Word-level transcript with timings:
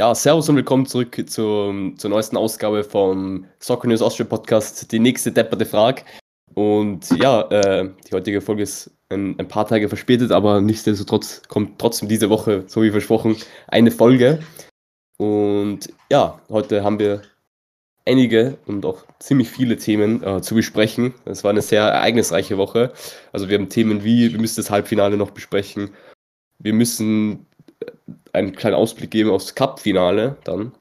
Ja, 0.00 0.14
servus 0.14 0.48
und 0.48 0.54
willkommen 0.54 0.86
zurück 0.86 1.24
zur, 1.28 1.74
zur 1.96 2.10
neuesten 2.10 2.36
Ausgabe 2.36 2.84
vom 2.84 3.46
Soccer 3.58 3.88
News 3.88 4.00
Austria 4.00 4.26
Podcast, 4.26 4.92
die 4.92 5.00
nächste 5.00 5.32
depperte 5.32 5.66
Frage. 5.66 6.02
Und 6.54 7.10
ja, 7.20 7.40
äh, 7.50 7.90
die 8.06 8.14
heutige 8.14 8.40
Folge 8.40 8.62
ist 8.62 8.92
ein, 9.08 9.36
ein, 9.40 9.48
paar 9.48 9.66
Tage 9.66 9.88
verspätet, 9.88 10.30
aber 10.30 10.60
nichtsdestotrotz 10.60 11.42
kommt 11.48 11.80
trotzdem 11.80 12.08
diese 12.08 12.30
Woche, 12.30 12.62
so 12.68 12.80
wie 12.84 12.92
versprochen, 12.92 13.38
eine 13.66 13.90
Folge. 13.90 14.38
Und 15.16 15.92
ja, 16.12 16.40
heute 16.48 16.84
haben 16.84 17.00
wir 17.00 17.22
einige 18.06 18.56
und 18.66 18.86
auch 18.86 19.04
ziemlich 19.18 19.50
viele 19.50 19.78
Themen 19.78 20.22
äh, 20.22 20.40
zu 20.42 20.54
besprechen. 20.54 21.12
Es 21.24 21.42
war 21.42 21.50
eine 21.50 21.62
sehr 21.62 21.82
ereignisreiche 21.82 22.56
Woche. 22.56 22.92
Also 23.32 23.48
wir 23.48 23.58
haben 23.58 23.68
Themen 23.68 24.04
wie, 24.04 24.30
wir 24.30 24.40
müssen 24.40 24.60
das 24.60 24.70
Halbfinale 24.70 25.16
noch 25.16 25.32
besprechen. 25.32 25.90
Wir 26.60 26.72
müssen 26.72 27.47
einen 28.32 28.54
kleinen 28.54 28.76
Ausblick 28.76 29.10
geben 29.10 29.30
aufs 29.30 29.54
Cup-Finale 29.54 30.36
dann. 30.44 30.72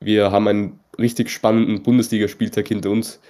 Wir 0.00 0.30
haben 0.30 0.48
einen 0.48 0.80
richtig 0.98 1.30
spannenden 1.30 1.82
Bundesligaspieltag 1.82 2.68
hinter 2.68 2.90
uns. 2.90 3.20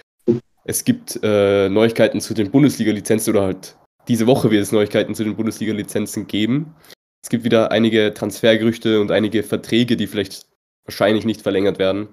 Es 0.64 0.84
gibt 0.84 1.18
äh, 1.22 1.68
Neuigkeiten 1.68 2.20
zu 2.20 2.34
den 2.34 2.50
Bundesliga-Lizenzen 2.50 3.30
oder 3.30 3.42
halt 3.42 3.76
diese 4.08 4.26
Woche 4.26 4.50
wird 4.50 4.62
es 4.62 4.72
Neuigkeiten 4.72 5.14
zu 5.14 5.24
den 5.24 5.36
Bundesliga-Lizenzen 5.36 6.26
geben. 6.26 6.74
Es 7.22 7.28
gibt 7.28 7.44
wieder 7.44 7.70
einige 7.70 8.12
Transfergerüchte 8.14 9.00
und 9.00 9.10
einige 9.10 9.42
Verträge, 9.42 9.96
die 9.96 10.06
vielleicht 10.06 10.46
wahrscheinlich 10.84 11.24
nicht 11.24 11.42
verlängert 11.42 11.78
werden. 11.78 12.08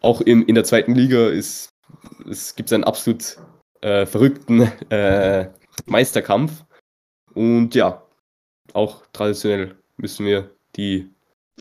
Auch 0.00 0.20
in, 0.20 0.42
in 0.42 0.54
der 0.54 0.64
zweiten 0.64 0.94
Liga 0.94 1.28
ist, 1.28 1.70
es 2.28 2.54
gibt 2.54 2.72
einen 2.72 2.84
absolut 2.84 3.36
äh, 3.80 4.06
verrückten 4.06 4.70
äh, 4.90 5.48
Meisterkampf. 5.86 6.64
Und 7.34 7.74
ja, 7.74 8.06
auch 8.72 9.04
traditionell 9.12 9.76
müssen 10.00 10.26
wir 10.26 10.50
die 10.76 11.10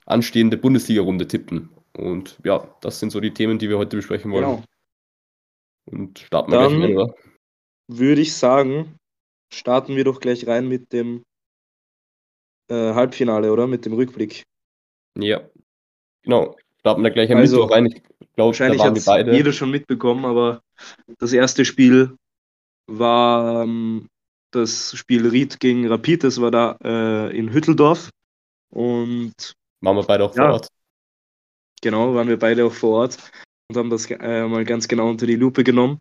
anstehende 0.06 0.58
Bundesliga-Runde 0.58 1.28
tippen. 1.28 1.70
Und 1.98 2.38
ja, 2.44 2.68
das 2.82 3.00
sind 3.00 3.12
so 3.12 3.20
die 3.20 3.34
Themen, 3.34 3.60
die 3.60 3.70
wir 3.70 3.78
heute 3.78 3.98
besprechen 3.98 4.32
wollen. 4.32 4.46
Genau. 4.46 4.64
Und 5.86 6.20
starten 6.20 6.52
wir 6.52 6.60
Dann 6.60 6.78
gleich 6.78 6.84
rein, 6.84 6.98
oder? 6.98 7.16
Würde 7.88 8.22
ich 8.22 8.34
sagen, 8.34 8.96
starten 9.52 9.96
wir 9.96 10.04
doch 10.04 10.20
gleich 10.20 10.48
rein 10.48 10.68
mit 10.68 10.94
dem 10.94 11.24
äh, 12.70 12.94
Halbfinale, 12.94 13.52
oder? 13.52 13.68
Mit 13.68 13.86
dem 13.86 13.94
Rückblick. 13.94 14.44
Ja, 15.18 15.42
genau. 16.24 16.56
Starten 16.80 17.04
wir 17.04 17.12
gleich 17.12 17.32
am 17.32 17.40
also, 17.40 17.58
Mittwoch 17.58 17.76
rein. 17.76 17.88
Ich 17.88 18.34
glaube, 18.36 18.50
wahrscheinlich 18.50 18.82
hat 18.82 19.06
beide. 19.06 19.36
jeder 19.36 19.52
schon 19.52 19.72
mitbekommen, 19.72 20.24
aber 20.26 20.62
das 21.18 21.34
erste 21.34 21.66
Spiel 21.66 22.16
war 22.88 23.64
ähm, 23.64 24.08
das 24.52 24.96
Spiel 24.96 25.28
Ried 25.28 25.60
gegen 25.60 25.88
Rapid. 25.88 26.24
Das 26.24 26.40
war 26.40 26.52
da 26.52 26.78
äh, 26.84 27.38
in 27.38 27.52
Hütteldorf. 27.52 28.12
Und 28.70 29.34
waren 29.82 29.96
wir 29.96 30.04
beide 30.04 30.26
auch 30.26 30.36
ja, 30.36 30.44
vor 30.44 30.54
Ort. 30.54 30.68
Genau, 31.82 32.14
waren 32.14 32.28
wir 32.28 32.38
beide 32.38 32.66
auch 32.66 32.74
vor 32.74 33.00
Ort 33.02 33.18
und 33.70 33.78
haben 33.78 33.90
das 33.90 34.10
äh, 34.10 34.48
mal 34.48 34.66
ganz 34.66 34.88
genau 34.88 35.10
unter 35.10 35.26
die 35.26 35.36
Lupe 35.36 35.64
genommen. 35.64 36.00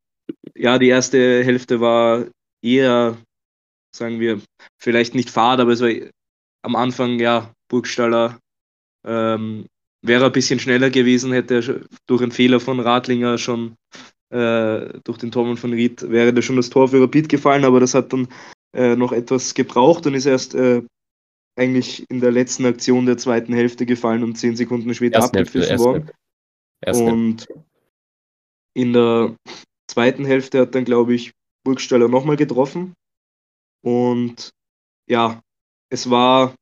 Ja, 0.54 0.78
die 0.78 0.88
erste 0.88 1.44
Hälfte 1.44 1.80
war 1.80 2.26
eher, 2.62 3.16
sagen 3.94 4.20
wir, 4.20 4.40
vielleicht 4.80 5.14
nicht 5.14 5.30
fad, 5.30 5.60
aber 5.60 5.72
es 5.72 5.80
war 5.80 5.90
am 6.62 6.76
Anfang, 6.76 7.18
ja, 7.20 7.52
Burgstaller 7.68 8.38
ähm, 9.06 9.66
wäre 10.02 10.26
ein 10.26 10.32
bisschen 10.32 10.60
schneller 10.60 10.90
gewesen, 10.90 11.32
hätte 11.32 11.86
durch 12.06 12.22
einen 12.22 12.32
Fehler 12.32 12.60
von 12.60 12.80
Radlinger 12.80 13.38
schon 13.38 13.76
äh, 14.30 15.00
durch 15.04 15.18
den 15.18 15.30
Tormann 15.30 15.56
von 15.56 15.72
Ried 15.72 16.10
wäre 16.10 16.32
da 16.34 16.42
schon 16.42 16.56
das 16.56 16.70
Tor 16.70 16.88
für 16.88 17.00
Rapid 17.00 17.28
gefallen, 17.28 17.64
aber 17.64 17.80
das 17.80 17.94
hat 17.94 18.12
dann 18.12 18.28
äh, 18.74 18.94
noch 18.96 19.12
etwas 19.12 19.54
gebraucht 19.54 20.06
und 20.06 20.14
ist 20.14 20.26
erst 20.26 20.54
äh, 20.54 20.82
eigentlich 21.58 22.08
in 22.08 22.20
der 22.20 22.30
letzten 22.30 22.64
Aktion 22.64 23.06
der 23.06 23.18
zweiten 23.18 23.52
Hälfte 23.52 23.84
gefallen 23.84 24.22
und 24.22 24.36
zehn 24.36 24.56
Sekunden 24.56 24.94
später 24.94 25.22
abgepfiffen 25.22 25.78
worden. 25.78 26.10
Und 26.86 27.48
in 28.74 28.92
der 28.92 29.36
zweiten 29.88 30.24
Hälfte 30.24 30.60
hat 30.60 30.74
dann, 30.74 30.84
glaube 30.84 31.14
ich, 31.14 31.32
Burgstaller 31.64 32.08
nochmal 32.08 32.36
getroffen. 32.36 32.94
Und 33.82 34.50
ja, 35.08 35.42
es 35.90 36.10
war, 36.10 36.54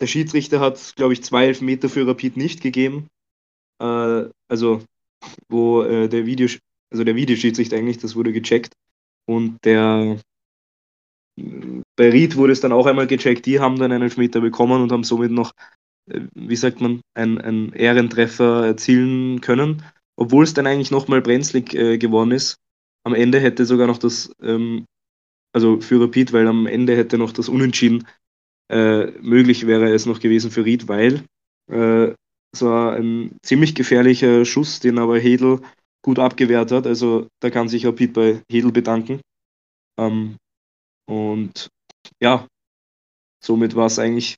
der 0.00 0.06
Schiedsrichter 0.06 0.60
hat, 0.60 0.94
glaube 0.96 1.12
ich, 1.12 1.24
zwei 1.24 1.46
Elfmeter 1.46 1.88
für 1.88 2.06
Rapid 2.06 2.36
nicht 2.36 2.60
gegeben. 2.60 3.08
Äh, 3.80 4.28
also, 4.48 4.84
wo 5.48 5.82
äh, 5.82 6.08
der 6.08 6.26
Video, 6.26 6.48
also 6.90 7.04
der 7.04 7.16
Videoschiedsrichter 7.16 7.76
eigentlich, 7.76 7.98
das 7.98 8.14
wurde 8.14 8.32
gecheckt. 8.32 8.74
Und 9.26 9.58
der 9.64 10.20
bei 11.96 12.10
Ried 12.10 12.36
wurde 12.36 12.52
es 12.52 12.60
dann 12.60 12.72
auch 12.72 12.86
einmal 12.86 13.06
gecheckt, 13.06 13.46
die 13.46 13.60
haben 13.60 13.78
dann 13.78 13.92
einen 13.92 14.02
Elfmeter 14.02 14.40
bekommen 14.40 14.82
und 14.82 14.92
haben 14.92 15.04
somit 15.04 15.30
noch, 15.30 15.52
äh, 16.10 16.20
wie 16.34 16.56
sagt 16.56 16.80
man, 16.80 17.00
einen 17.14 17.72
Ehrentreffer 17.72 18.66
erzielen 18.66 19.40
können, 19.40 19.82
obwohl 20.16 20.44
es 20.44 20.54
dann 20.54 20.66
eigentlich 20.66 20.90
nochmal 20.90 21.22
brenzlig 21.22 21.74
äh, 21.74 21.98
geworden 21.98 22.32
ist. 22.32 22.56
Am 23.04 23.14
Ende 23.14 23.38
hätte 23.40 23.66
sogar 23.66 23.86
noch 23.86 23.98
das, 23.98 24.32
ähm, 24.42 24.86
also 25.52 25.80
für 25.80 26.00
Rapid, 26.00 26.32
weil 26.32 26.48
am 26.48 26.66
Ende 26.66 26.96
hätte 26.96 27.18
noch 27.18 27.32
das 27.32 27.48
Unentschieden 27.48 28.06
äh, 28.70 29.10
möglich 29.20 29.66
wäre 29.66 29.92
es 29.92 30.06
noch 30.06 30.20
gewesen 30.20 30.50
für 30.50 30.64
Ried, 30.64 30.88
weil 30.88 31.24
äh, 31.70 32.14
es 32.52 32.62
war 32.62 32.94
ein 32.94 33.36
ziemlich 33.42 33.74
gefährlicher 33.74 34.44
Schuss, 34.44 34.80
den 34.80 34.98
aber 34.98 35.18
Hedel 35.18 35.60
gut 36.02 36.18
abgewehrt 36.18 36.70
hat. 36.72 36.86
Also 36.86 37.28
da 37.40 37.50
kann 37.50 37.68
sich 37.68 37.86
Rapid 37.86 38.12
bei 38.12 38.42
Hedel 38.50 38.72
bedanken. 38.72 39.20
Ähm, 39.98 40.36
und 41.06 41.68
ja, 42.20 42.46
somit 43.42 43.74
war 43.76 43.86
es 43.86 43.98
eigentlich 43.98 44.36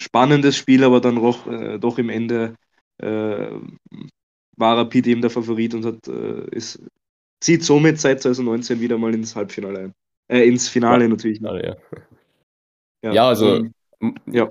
spannendes 0.00 0.56
Spiel, 0.56 0.84
aber 0.84 1.00
dann 1.00 1.16
doch, 1.16 1.46
äh, 1.46 1.78
doch 1.78 1.98
im 1.98 2.08
Ende 2.08 2.56
äh, 2.98 3.50
war 4.56 4.76
Rapid 4.78 5.06
eben 5.06 5.20
der 5.20 5.30
Favorit 5.30 5.74
und 5.74 5.84
hat, 5.84 6.08
äh, 6.08 6.44
ist, 6.50 6.82
zieht 7.40 7.64
somit 7.64 7.98
seit 7.98 8.22
2019 8.22 8.80
wieder 8.80 8.98
mal 8.98 9.14
ins 9.14 9.36
Halbfinale 9.36 9.78
ein. 9.78 9.94
Äh, 10.28 10.46
ins 10.46 10.68
Finale 10.68 11.04
ja, 11.04 11.08
natürlich. 11.08 11.38
Finale, 11.38 11.66
ja. 11.66 11.76
ja. 13.02 13.12
ja, 13.12 13.28
also 13.28 13.66
um, 14.00 14.14
ja. 14.26 14.50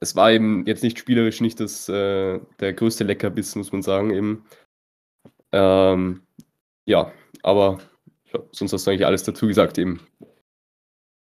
Es 0.00 0.14
war 0.14 0.30
eben 0.30 0.66
jetzt 0.66 0.82
nicht 0.82 0.98
spielerisch 0.98 1.40
nicht 1.40 1.58
das, 1.58 1.88
äh, 1.88 2.40
der 2.60 2.72
größte 2.74 3.04
Leckerbiss, 3.04 3.54
muss 3.56 3.72
man 3.72 3.82
sagen, 3.82 4.10
eben. 4.10 4.44
Ähm, 5.52 6.22
ja, 6.84 7.12
aber 7.42 7.78
sonst 8.52 8.72
hast 8.72 8.86
du 8.86 8.90
eigentlich 8.90 9.06
alles 9.06 9.22
dazu 9.22 9.46
gesagt 9.46 9.78
eben. 9.78 10.00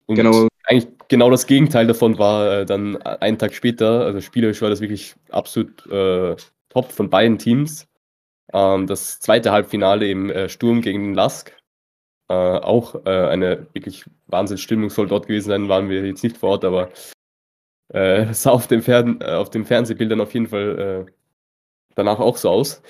Und 0.06 0.16
genau. 0.16 0.48
eigentlich 0.64 0.92
genau 1.08 1.30
das 1.30 1.47
Gegenteil 1.47 1.86
davon 1.86 2.19
war 2.19 2.60
äh, 2.60 2.66
dann 2.66 3.00
einen 3.02 3.38
Tag 3.38 3.54
später, 3.54 4.04
also 4.04 4.20
spielerisch 4.20 4.60
war 4.62 4.70
das 4.70 4.80
wirklich 4.80 5.14
absolut 5.30 5.86
äh, 5.91 6.36
top 6.69 6.92
von 6.92 7.10
beiden 7.10 7.38
Teams. 7.38 7.86
Ähm, 8.52 8.86
das 8.86 9.20
zweite 9.20 9.52
Halbfinale 9.52 10.08
im 10.08 10.30
äh, 10.30 10.48
Sturm 10.48 10.82
gegen 10.82 11.04
den 11.04 11.14
Lask. 11.14 11.56
Äh, 12.28 12.34
auch 12.34 13.06
äh, 13.06 13.10
eine 13.10 13.66
wirklich 13.72 14.04
Wahnsinnsstimmung 14.26 14.91
soll 14.91 15.08
dort 15.08 15.26
gewesen 15.26 15.48
sein, 15.48 15.69
waren 15.69 15.88
wir 15.88 16.06
jetzt 16.06 16.22
nicht 16.22 16.36
vor 16.36 16.50
Ort, 16.50 16.64
aber 16.64 16.91
äh, 17.92 18.32
sah 18.32 18.50
auf, 18.50 18.66
dem 18.66 18.82
Fern 18.82 19.22
auf 19.22 19.50
den 19.50 19.64
Fernsehbildern 19.64 20.20
auf 20.20 20.32
jeden 20.34 20.48
Fall 20.48 21.06
danach 21.94 22.19
auch 22.19 22.36
so 22.36 22.50
aus. 22.50 22.82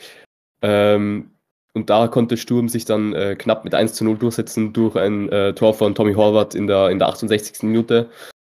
Ähm, 0.63 1.34
und 1.75 1.91
da 1.91 2.09
konnte 2.09 2.37
Sturm 2.37 2.69
sich 2.69 2.85
dann 2.85 3.13
äh, 3.15 3.35
knapp 3.37 3.65
mit 3.65 3.75
1 3.75 3.95
zu 3.95 4.05
0 4.05 4.17
durchsetzen 4.17 4.73
durch 4.73 4.97
ein 4.97 5.29
äh, 5.31 5.55
Tor 5.55 5.75
von 5.75 5.95
Tommy 5.95 6.15
Horvath 6.15 6.55
in 6.55 6.67
der, 6.67 6.91
in 6.91 6.99
der 6.99 7.09
68. 7.09 7.65
Minute. 7.65 8.11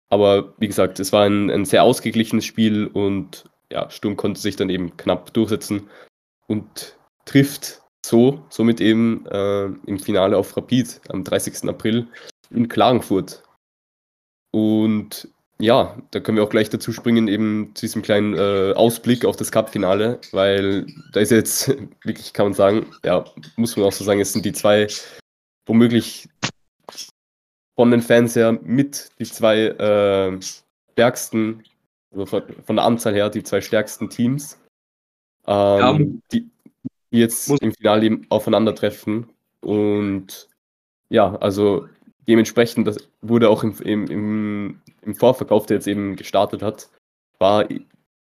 Aber 0.09 0.53
wie 0.57 0.67
gesagt, 0.67 0.99
es 0.99 1.13
war 1.13 1.23
ein, 1.23 1.49
ein 1.49 1.65
sehr 1.65 1.83
ausgeglichenes 1.83 2.45
Spiel 2.45 2.85
und 2.87 3.45
ja, 3.71 3.89
Sturm 3.89 4.17
konnte 4.17 4.39
sich 4.39 4.57
dann 4.57 4.69
eben 4.69 4.95
knapp 4.97 5.33
durchsetzen 5.33 5.89
und 6.47 6.97
trifft 7.25 7.81
so, 8.05 8.43
somit 8.49 8.81
eben 8.81 9.25
äh, 9.27 9.65
im 9.85 9.97
Finale 9.97 10.37
auf 10.37 10.55
Rapid 10.55 11.01
am 11.09 11.23
30. 11.23 11.67
April 11.69 12.07
in 12.49 12.67
Klagenfurt. 12.67 13.43
Und 14.51 15.29
ja, 15.59 15.97
da 16.11 16.19
können 16.19 16.37
wir 16.37 16.43
auch 16.43 16.49
gleich 16.49 16.69
dazu 16.69 16.91
springen, 16.91 17.27
eben 17.27 17.71
zu 17.75 17.85
diesem 17.85 18.01
kleinen 18.01 18.33
äh, 18.33 18.73
Ausblick 18.75 19.25
auf 19.25 19.35
das 19.35 19.51
Cup-Finale, 19.51 20.19
weil 20.31 20.87
da 21.11 21.19
ist 21.19 21.31
jetzt 21.31 21.69
wirklich, 22.03 22.33
kann 22.33 22.47
man 22.47 22.53
sagen, 22.53 22.87
ja, 23.03 23.25
muss 23.55 23.75
man 23.77 23.85
auch 23.85 23.91
so 23.91 24.03
sagen, 24.03 24.19
es 24.19 24.33
sind 24.33 24.45
die 24.45 24.53
zwei 24.53 24.87
womöglich 25.65 26.27
von 27.75 27.91
den 27.91 28.01
Fans 28.01 28.35
her 28.35 28.51
mit 28.51 29.09
die 29.19 29.25
zwei 29.25 29.67
äh, 29.67 30.39
stärksten, 30.91 31.63
also 32.11 32.25
von, 32.25 32.75
der 32.75 32.85
Anzahl 32.85 33.13
her, 33.13 33.29
die 33.29 33.43
zwei 33.43 33.61
stärksten 33.61 34.09
Teams, 34.09 34.59
ähm, 35.47 35.79
ja. 35.79 35.97
die, 36.31 36.49
die 37.11 37.19
jetzt 37.19 37.49
im 37.61 37.73
Finale 37.73 38.05
eben 38.05 38.25
aufeinandertreffen. 38.29 39.29
Und 39.61 40.49
ja, 41.09 41.35
also 41.37 41.87
dementsprechend, 42.27 42.87
das 42.87 42.97
wurde 43.21 43.49
auch 43.49 43.63
im, 43.63 43.75
im, 43.83 44.07
im, 44.07 44.81
im 45.01 45.15
Vorverkauf, 45.15 45.65
der 45.65 45.77
jetzt 45.77 45.87
eben 45.87 46.15
gestartet 46.15 46.61
hat, 46.61 46.89
war 47.39 47.65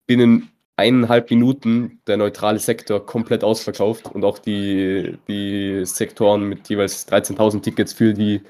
binnen 0.06 0.50
eineinhalb 0.76 1.30
Minuten 1.30 2.00
der 2.06 2.16
neutrale 2.16 2.58
Sektor 2.58 3.04
komplett 3.04 3.44
ausverkauft 3.44 4.06
und 4.14 4.24
auch 4.24 4.38
die, 4.38 5.18
die 5.28 5.84
Sektoren 5.84 6.48
mit 6.48 6.68
jeweils 6.68 7.06
13.000 7.06 7.60
Tickets 7.60 7.92
für 7.92 8.14
die, 8.14 8.40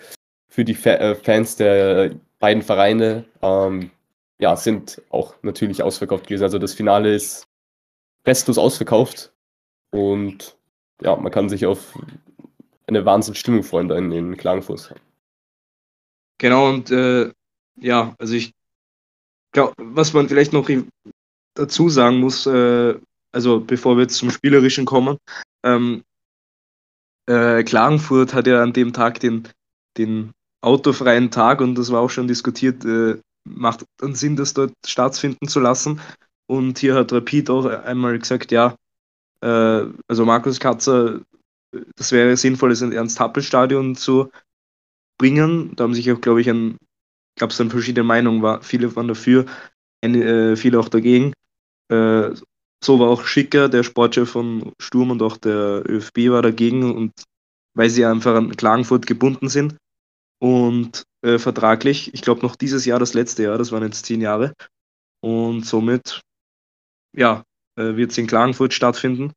für 0.48 0.64
die 0.64 0.76
äh, 0.84 1.16
Fans 1.16 1.56
der 1.56 2.12
beiden 2.38 2.62
Vereine. 2.62 3.24
Ähm, 3.42 3.90
ja, 4.38 4.56
sind 4.56 5.02
auch 5.10 5.34
natürlich 5.42 5.82
ausverkauft 5.82 6.26
gewesen. 6.26 6.44
Also 6.44 6.58
das 6.58 6.72
Finale 6.72 7.14
ist 7.14 7.46
restlos 8.26 8.58
ausverkauft 8.58 9.32
und 9.90 10.56
ja, 11.02 11.16
man 11.16 11.32
kann 11.32 11.48
sich 11.48 11.66
auf 11.66 11.98
eine 12.86 13.04
Wahnsinnsstimmung 13.04 13.62
freuen 13.62 13.88
da 13.88 13.96
in, 13.96 14.12
in 14.12 14.36
Klagenfurt. 14.36 14.94
Genau, 16.40 16.70
und 16.70 16.90
äh, 16.90 17.30
ja, 17.76 18.14
also 18.18 18.32
ich 18.32 18.54
glaube, 19.52 19.74
was 19.76 20.14
man 20.14 20.26
vielleicht 20.26 20.54
noch 20.54 20.70
dazu 21.54 21.90
sagen 21.90 22.16
muss, 22.18 22.46
äh, 22.46 22.98
also 23.30 23.60
bevor 23.60 23.96
wir 23.96 24.04
jetzt 24.04 24.16
zum 24.16 24.30
Spielerischen 24.30 24.86
kommen, 24.86 25.18
ähm, 25.64 26.02
äh, 27.26 27.62
Klagenfurt 27.62 28.32
hat 28.32 28.46
ja 28.46 28.62
an 28.62 28.72
dem 28.72 28.94
Tag 28.94 29.20
den, 29.20 29.48
den 29.98 30.32
autofreien 30.62 31.30
Tag 31.30 31.60
und 31.60 31.74
das 31.74 31.92
war 31.92 32.00
auch 32.00 32.08
schon 32.08 32.26
diskutiert, 32.26 32.86
äh, 32.86 33.20
macht 33.44 33.84
dann 33.98 34.14
Sinn, 34.14 34.36
das 34.36 34.54
dort 34.54 34.72
stattfinden 34.86 35.46
zu 35.46 35.60
lassen. 35.60 36.00
Und 36.46 36.78
hier 36.78 36.94
hat 36.94 37.12
Rapid 37.12 37.50
auch 37.50 37.66
einmal 37.66 38.18
gesagt, 38.18 38.50
ja, 38.50 38.76
äh, 39.42 39.84
also 40.08 40.24
Markus 40.24 40.58
Katzer, 40.58 41.20
das 41.96 42.12
wäre 42.12 42.34
sinnvoll, 42.38 42.72
in 42.72 42.92
Ernst-Happel-Stadion 42.92 43.94
zu 43.94 44.30
bringen. 45.20 45.76
Da 45.76 45.84
haben 45.84 45.94
sich 45.94 46.10
auch, 46.10 46.20
glaube 46.20 46.40
ich, 46.40 46.48
ein, 46.48 46.78
gab 47.38 47.50
es 47.50 47.58
dann 47.58 47.70
verschiedene 47.70 48.04
Meinungen, 48.04 48.42
war, 48.42 48.62
viele 48.62 48.96
waren 48.96 49.06
dafür, 49.06 49.44
eine, 50.02 50.24
äh, 50.24 50.56
viele 50.56 50.80
auch 50.80 50.88
dagegen. 50.88 51.34
Äh, 51.92 52.30
so 52.82 52.98
war 52.98 53.08
auch 53.08 53.24
Schicker, 53.24 53.68
der 53.68 53.82
Sportchef 53.82 54.30
von 54.30 54.72
Sturm 54.80 55.10
und 55.10 55.22
auch 55.22 55.36
der 55.36 55.84
ÖFB 55.86 56.30
war 56.30 56.40
dagegen 56.40 56.94
und 56.96 57.12
weil 57.74 57.90
sie 57.90 58.06
einfach 58.06 58.34
an 58.34 58.56
Klagenfurt 58.56 59.06
gebunden 59.06 59.50
sind 59.50 59.76
und 60.40 61.04
äh, 61.22 61.38
vertraglich, 61.38 62.14
ich 62.14 62.22
glaube 62.22 62.40
noch 62.40 62.56
dieses 62.56 62.86
Jahr, 62.86 62.98
das 62.98 63.12
letzte 63.12 63.42
Jahr, 63.42 63.58
das 63.58 63.72
waren 63.72 63.82
jetzt 63.82 64.06
zehn 64.06 64.22
Jahre 64.22 64.54
und 65.20 65.66
somit, 65.66 66.22
ja, 67.14 67.44
äh, 67.76 67.96
wird 67.96 68.12
es 68.12 68.18
in 68.18 68.26
Klagenfurt 68.26 68.72
stattfinden. 68.72 69.32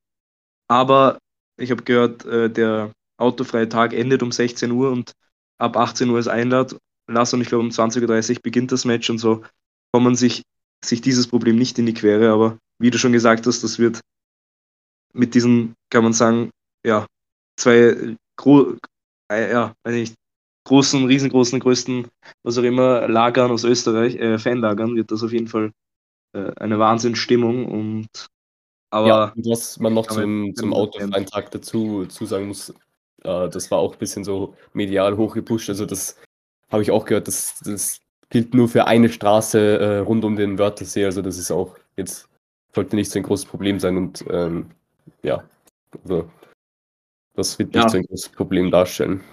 Aber 0.69 1.19
ich 1.59 1.71
habe 1.71 1.83
gehört, 1.83 2.23
äh, 2.25 2.49
der 2.49 2.93
autofreie 3.19 3.67
Tag 3.67 3.91
endet 3.93 4.23
um 4.23 4.31
16 4.31 4.71
Uhr 4.71 4.89
und 4.91 5.11
ab 5.57 5.77
18 5.77 6.09
Uhr 6.09 6.19
ist 6.19 6.27
Einlad. 6.27 6.75
Lass 7.07 7.33
und 7.33 7.41
ich 7.41 7.47
glaube 7.47 7.63
um 7.63 7.69
20.30 7.69 8.35
Uhr 8.35 8.41
beginnt 8.41 8.71
das 8.71 8.85
Match 8.85 9.09
und 9.09 9.17
so 9.17 9.43
kommen 9.91 10.15
sich, 10.15 10.43
sich 10.83 11.01
dieses 11.01 11.27
Problem 11.27 11.57
nicht 11.57 11.77
in 11.79 11.85
die 11.85 11.93
Quere, 11.93 12.31
aber 12.31 12.57
wie 12.79 12.89
du 12.89 12.97
schon 12.97 13.11
gesagt 13.11 13.45
hast, 13.45 13.63
das 13.63 13.77
wird 13.77 14.01
mit 15.13 15.35
diesen, 15.35 15.75
kann 15.89 16.03
man 16.03 16.13
sagen, 16.13 16.49
ja, 16.85 17.05
zwei 17.57 18.15
gro 18.35 18.75
äh, 19.31 19.51
ja, 19.51 19.73
weiß 19.83 19.93
nicht, 19.93 20.15
großen, 20.65 21.05
riesengroßen, 21.05 21.59
größten, 21.59 22.07
was 22.43 22.57
auch 22.57 22.63
immer, 22.63 23.07
Lagern 23.07 23.51
aus 23.51 23.63
Österreich, 23.63 24.15
äh, 24.15 24.39
Fanlagern, 24.39 24.95
wird 24.95 25.11
das 25.11 25.23
auf 25.23 25.31
jeden 25.31 25.47
Fall 25.47 25.71
äh, 26.33 26.51
eine 26.55 26.79
Wahnsinnsstimmung 26.79 27.65
und 27.65 28.07
aber 28.89 29.07
ja, 29.07 29.33
was 29.35 29.79
man 29.79 29.95
noch 29.95 30.05
zum, 30.05 30.53
zum 30.55 30.71
autofreien 30.71 31.25
Tag 31.25 31.49
dazu, 31.49 32.03
dazu 32.03 32.25
sagen 32.25 32.47
muss, 32.47 32.73
äh, 33.23 33.49
das 33.49 33.71
war 33.71 33.79
auch 33.79 33.93
ein 33.93 33.99
bisschen 33.99 34.23
so 34.23 34.55
medial 34.73 35.17
hochgepusht. 35.17 35.69
Also 35.69 35.85
das 35.85 36.17
habe 36.71 36.83
ich 36.83 36.91
auch 36.91 37.05
gehört, 37.05 37.27
das, 37.27 37.59
das 37.63 38.01
gilt 38.29 38.53
nur 38.53 38.67
für 38.67 38.87
eine 38.87 39.09
Straße 39.09 39.79
äh, 39.79 39.97
rund 39.99 40.25
um 40.25 40.35
den 40.35 40.57
Wörthersee. 40.57 41.05
Also 41.05 41.21
das 41.21 41.37
ist 41.37 41.51
auch 41.51 41.77
jetzt 41.95 42.27
sollte 42.73 42.95
nicht 42.95 43.11
so 43.11 43.19
ein 43.19 43.23
großes 43.23 43.45
Problem 43.45 43.79
sein. 43.79 43.97
Und 43.97 44.25
ähm, 44.29 44.71
ja, 45.21 45.43
also 46.03 46.29
das 47.35 47.57
wird 47.59 47.73
nicht 47.73 47.83
ja. 47.83 47.89
so 47.89 47.97
ein 47.97 48.05
großes 48.05 48.29
Problem 48.29 48.71
darstellen. 48.71 49.23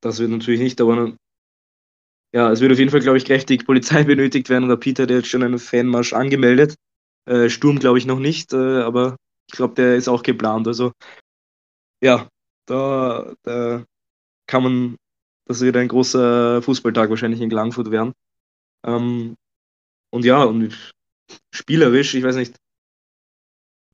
Das 0.00 0.18
wird 0.18 0.30
natürlich 0.30 0.60
nicht, 0.60 0.80
aber 0.80 1.14
ja, 2.32 2.50
es 2.50 2.60
wird 2.60 2.72
auf 2.72 2.78
jeden 2.78 2.90
Fall, 2.90 3.00
glaube 3.00 3.18
ich, 3.18 3.24
kräftig 3.24 3.66
Polizei 3.66 4.04
benötigt 4.04 4.48
werden. 4.48 4.70
Rapid 4.70 5.00
hat 5.00 5.10
jetzt 5.10 5.28
schon 5.28 5.42
einen 5.42 5.58
Fanmarsch 5.58 6.12
angemeldet. 6.12 6.76
Äh, 7.26 7.50
Sturm 7.50 7.78
glaube 7.78 7.98
ich 7.98 8.06
noch 8.06 8.18
nicht, 8.18 8.52
äh, 8.52 8.82
aber 8.82 9.16
ich 9.48 9.56
glaube, 9.56 9.74
der 9.74 9.96
ist 9.96 10.08
auch 10.08 10.22
geplant. 10.22 10.68
Also 10.68 10.92
ja, 12.02 12.28
da, 12.70 13.34
da 13.42 13.84
kann 14.46 14.62
man, 14.62 14.96
das 15.46 15.60
wird 15.60 15.76
ein 15.76 15.88
großer 15.88 16.62
Fußballtag 16.62 17.10
wahrscheinlich 17.10 17.40
in 17.40 17.50
Klagenfurt 17.50 17.90
werden. 17.90 18.12
Ähm, 18.86 19.36
und 20.10 20.24
ja, 20.24 20.44
und 20.44 20.76
spielerisch, 21.52 22.14
ich 22.14 22.24
weiß 22.24 22.36
nicht, 22.36 22.56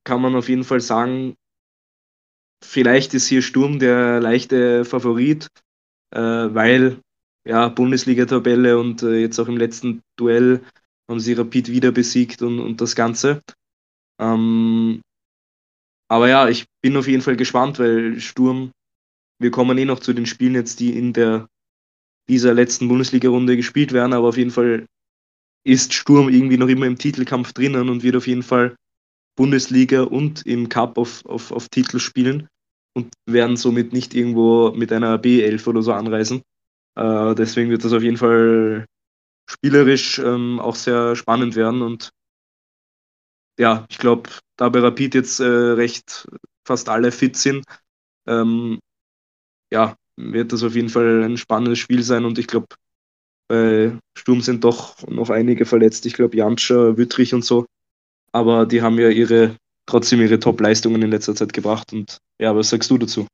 kann 0.03 0.21
man 0.21 0.35
auf 0.35 0.49
jeden 0.49 0.63
Fall 0.63 0.79
sagen, 0.79 1.35
vielleicht 2.63 3.13
ist 3.13 3.27
hier 3.27 3.41
Sturm 3.41 3.79
der 3.79 4.19
leichte 4.19 4.85
Favorit, 4.85 5.47
äh, 6.11 6.19
weil 6.19 7.01
ja, 7.45 7.69
Bundesliga-Tabelle 7.69 8.77
und 8.77 9.03
äh, 9.03 9.19
jetzt 9.19 9.39
auch 9.39 9.47
im 9.47 9.57
letzten 9.57 10.01
Duell 10.17 10.63
haben 11.09 11.19
sie 11.19 11.33
Rapid 11.33 11.69
wieder 11.69 11.91
besiegt 11.91 12.41
und, 12.41 12.59
und 12.59 12.81
das 12.81 12.95
Ganze. 12.95 13.41
Ähm, 14.19 15.01
aber 16.09 16.29
ja, 16.29 16.47
ich 16.47 16.65
bin 16.81 16.97
auf 16.97 17.07
jeden 17.07 17.21
Fall 17.21 17.35
gespannt, 17.35 17.79
weil 17.79 18.19
Sturm, 18.19 18.71
wir 19.39 19.51
kommen 19.51 19.77
eh 19.77 19.85
noch 19.85 19.99
zu 19.99 20.13
den 20.13 20.25
Spielen 20.25 20.55
jetzt, 20.55 20.79
die 20.79 20.97
in 20.97 21.13
der 21.13 21.47
dieser 22.29 22.53
letzten 22.53 22.87
Bundesliga-Runde 22.87 23.55
gespielt 23.55 23.93
werden, 23.93 24.13
aber 24.13 24.27
auf 24.27 24.37
jeden 24.37 24.51
Fall 24.51 24.85
ist 25.65 25.93
Sturm 25.93 26.29
irgendwie 26.29 26.57
noch 26.57 26.67
immer 26.67 26.85
im 26.85 26.97
Titelkampf 26.97 27.53
drinnen 27.53 27.89
und 27.89 28.03
wird 28.03 28.15
auf 28.15 28.27
jeden 28.27 28.43
Fall 28.43 28.75
Bundesliga 29.37 30.03
und 30.03 30.45
im 30.45 30.69
Cup 30.69 30.97
auf, 30.97 31.25
auf, 31.25 31.51
auf 31.51 31.69
Titel 31.69 31.99
spielen 31.99 32.47
und 32.95 33.13
werden 33.25 33.57
somit 33.57 33.93
nicht 33.93 34.13
irgendwo 34.13 34.71
mit 34.71 34.91
einer 34.91 35.17
B11 35.17 35.67
oder 35.67 35.81
so 35.83 35.93
anreisen. 35.93 36.41
Äh, 36.95 37.35
deswegen 37.35 37.69
wird 37.69 37.83
das 37.83 37.93
auf 37.93 38.01
jeden 38.01 38.17
Fall 38.17 38.85
spielerisch 39.49 40.19
ähm, 40.19 40.59
auch 40.59 40.75
sehr 40.75 41.15
spannend 41.15 41.55
werden. 41.55 41.81
Und 41.81 42.09
ja, 43.57 43.85
ich 43.89 43.97
glaube, 43.97 44.29
da 44.57 44.69
bei 44.69 44.79
Rapid 44.79 45.15
jetzt 45.15 45.39
äh, 45.39 45.45
recht 45.45 46.27
fast 46.65 46.89
alle 46.89 47.11
fit 47.11 47.37
sind, 47.37 47.65
ähm, 48.27 48.79
ja, 49.71 49.95
wird 50.17 50.51
das 50.51 50.63
auf 50.63 50.75
jeden 50.75 50.89
Fall 50.89 51.23
ein 51.23 51.37
spannendes 51.37 51.79
Spiel 51.79 52.03
sein. 52.03 52.25
Und 52.25 52.39
ich 52.39 52.47
glaube, 52.47 52.67
bei 53.49 53.97
Sturm 54.17 54.41
sind 54.41 54.63
doch 54.63 55.07
noch 55.07 55.29
einige 55.29 55.65
verletzt. 55.65 56.05
Ich 56.05 56.13
glaube, 56.13 56.35
Janscher, 56.35 56.97
Wüttrich 56.97 57.33
und 57.33 57.45
so. 57.45 57.65
Aber 58.31 58.65
die 58.65 58.81
haben 58.81 58.99
ja 58.99 59.09
ihre 59.09 59.55
trotzdem 59.87 60.21
ihre 60.21 60.39
Top-Leistungen 60.39 61.01
in 61.01 61.11
letzter 61.11 61.33
Zeit 61.33 61.53
gebracht. 61.53 61.93
Und 61.93 62.17
ja, 62.39 62.55
was 62.55 62.69
sagst 62.69 62.91
du 62.91 62.97
dazu? 62.97 63.27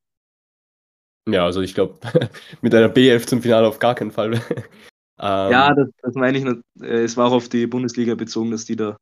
Ja, 1.27 1.45
also 1.45 1.61
ich 1.61 1.73
glaube, 1.73 1.97
mit 2.61 2.73
einer 2.73 2.93
B11 2.93 3.27
zum 3.27 3.41
Finale 3.41 3.67
auf 3.67 3.79
gar 3.79 3.95
keinen 3.95 4.11
Fall. 4.11 4.41
Ähm, 5.19 5.51
ja, 5.51 5.73
das, 5.75 5.89
das, 6.01 6.15
meine 6.15 6.39
ich. 6.39 6.43
Nicht. 6.43 6.61
Äh, 6.81 7.03
es 7.03 7.15
war 7.15 7.27
auch 7.27 7.33
auf 7.33 7.47
die 7.47 7.67
Bundesliga 7.67 8.15
bezogen, 8.15 8.49
dass 8.49 8.65
die 8.65 8.75
da 8.75 8.97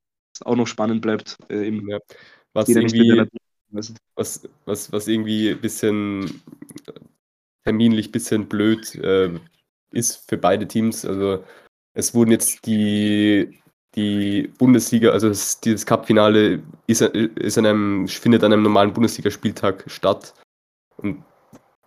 auch 0.45 0.55
noch 0.55 0.67
spannend 0.67 1.01
bleibt. 1.01 1.37
Äh, 1.49 1.67
eben, 1.67 1.87
ja. 1.89 1.99
was, 2.53 2.69
irgendwie, 2.69 3.23
was, 3.71 3.93
was, 4.65 4.91
was 4.91 5.07
irgendwie 5.07 5.51
ein 5.51 5.61
bisschen 5.61 6.41
terminlich 7.63 8.09
ein 8.09 8.11
bisschen 8.11 8.47
blöd 8.47 8.95
äh, 8.95 9.31
ist 9.91 10.27
für 10.29 10.37
beide 10.37 10.67
Teams. 10.67 11.05
Also 11.05 11.43
es 11.93 12.13
wurden 12.13 12.31
jetzt 12.31 12.65
die, 12.65 13.59
die 13.95 14.49
Bundesliga, 14.57 15.11
also 15.11 15.27
das, 15.27 15.59
dieses 15.59 15.85
Cup-Finale 15.85 16.63
ist, 16.87 17.01
ist 17.01 17.57
an 17.57 17.65
einem, 17.65 18.07
findet 18.07 18.43
an 18.43 18.53
einem 18.53 18.63
normalen 18.63 18.93
Bundesligaspieltag 18.93 19.83
statt. 19.87 20.33
Und 20.97 21.23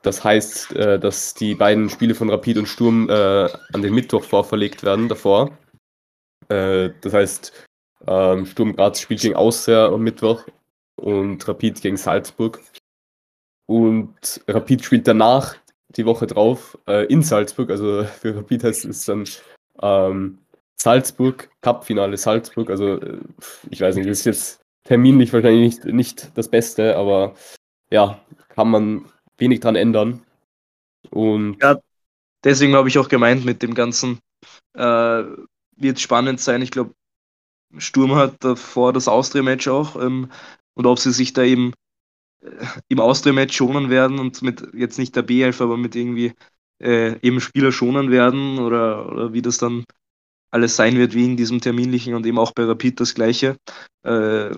das 0.02 0.22
heißt, 0.22 0.76
äh, 0.76 1.00
dass 1.00 1.34
die 1.34 1.54
beiden 1.54 1.88
Spiele 1.88 2.14
von 2.14 2.28
Rapid 2.28 2.58
und 2.58 2.66
Sturm 2.66 3.08
äh, 3.08 3.48
an 3.72 3.82
den 3.82 3.94
Mittwoch 3.94 4.22
vorverlegt 4.22 4.82
werden 4.82 5.08
davor. 5.08 5.56
Äh, 6.48 6.90
das 7.00 7.14
heißt, 7.14 7.66
ähm, 8.06 8.46
Sturm 8.46 8.74
Graz 8.76 9.00
spielt 9.00 9.20
gegen 9.20 9.36
Austria 9.36 9.86
am 9.86 10.02
Mittwoch 10.02 10.44
und 10.96 11.46
Rapid 11.46 11.80
gegen 11.80 11.96
Salzburg. 11.96 12.60
Und 13.66 14.42
Rapid 14.46 14.84
spielt 14.84 15.08
danach 15.08 15.56
die 15.88 16.04
Woche 16.06 16.26
drauf 16.26 16.78
äh, 16.86 17.06
in 17.06 17.22
Salzburg. 17.22 17.70
Also 17.70 18.04
für 18.04 18.36
Rapid 18.36 18.64
heißt 18.64 18.84
es 18.84 19.04
dann 19.04 19.24
ähm, 19.80 20.38
Salzburg, 20.76 21.50
Cup-Finale 21.62 22.16
Salzburg. 22.16 22.70
Also 22.70 23.00
äh, 23.00 23.18
ich 23.70 23.80
weiß 23.80 23.96
nicht, 23.96 24.08
das 24.08 24.20
ist 24.20 24.26
jetzt 24.26 24.60
terminlich 24.84 25.32
wahrscheinlich 25.32 25.84
nicht, 25.84 25.84
nicht 25.86 26.30
das 26.34 26.48
Beste, 26.48 26.96
aber 26.96 27.34
ja, 27.90 28.20
kann 28.48 28.70
man 28.70 29.06
wenig 29.38 29.60
dran 29.60 29.76
ändern. 29.76 30.22
Und 31.10 31.56
ja, 31.62 31.78
deswegen 32.42 32.74
habe 32.74 32.88
ich 32.88 32.98
auch 32.98 33.08
gemeint, 33.08 33.44
mit 33.44 33.62
dem 33.62 33.74
Ganzen 33.74 34.18
äh, 34.74 35.22
wird 35.76 36.00
spannend 36.00 36.40
sein. 36.40 36.62
Ich 36.62 36.70
glaube, 36.70 36.92
Sturm 37.78 38.14
hat 38.14 38.36
davor 38.40 38.92
das 38.92 39.08
Austria-Match 39.08 39.68
auch. 39.68 39.96
Ähm, 39.96 40.30
und 40.74 40.86
ob 40.86 40.98
sie 40.98 41.12
sich 41.12 41.32
da 41.32 41.42
eben 41.42 41.72
äh, 42.42 42.66
im 42.88 43.00
Austria-Match 43.00 43.56
schonen 43.56 43.90
werden 43.90 44.18
und 44.18 44.42
mit 44.42 44.66
jetzt 44.74 44.98
nicht 44.98 45.16
der 45.16 45.22
B11, 45.22 45.60
aber 45.62 45.76
mit 45.76 45.96
irgendwie 45.96 46.34
äh, 46.82 47.18
eben 47.26 47.40
Spieler 47.40 47.72
schonen 47.72 48.10
werden 48.10 48.58
oder, 48.58 49.10
oder 49.10 49.32
wie 49.32 49.42
das 49.42 49.58
dann 49.58 49.84
alles 50.50 50.76
sein 50.76 50.96
wird, 50.96 51.14
wie 51.14 51.24
in 51.24 51.36
diesem 51.36 51.60
terminlichen 51.60 52.14
und 52.14 52.26
eben 52.26 52.38
auch 52.38 52.52
bei 52.52 52.64
Rapid 52.64 53.00
das 53.00 53.14
gleiche, 53.14 53.56
äh, 54.04 54.50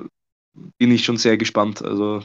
bin 0.79 0.91
ich 0.91 1.05
schon 1.05 1.17
sehr 1.17 1.37
gespannt. 1.37 1.83
Also 1.83 2.23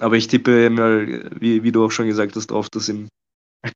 aber 0.00 0.16
ich 0.16 0.28
tippe 0.28 0.70
mal, 0.70 1.30
wie, 1.40 1.62
wie 1.62 1.72
du 1.72 1.84
auch 1.84 1.90
schon 1.90 2.06
gesagt 2.06 2.36
hast, 2.36 2.48
darauf, 2.48 2.68
dass 2.70 2.88
im 2.88 3.08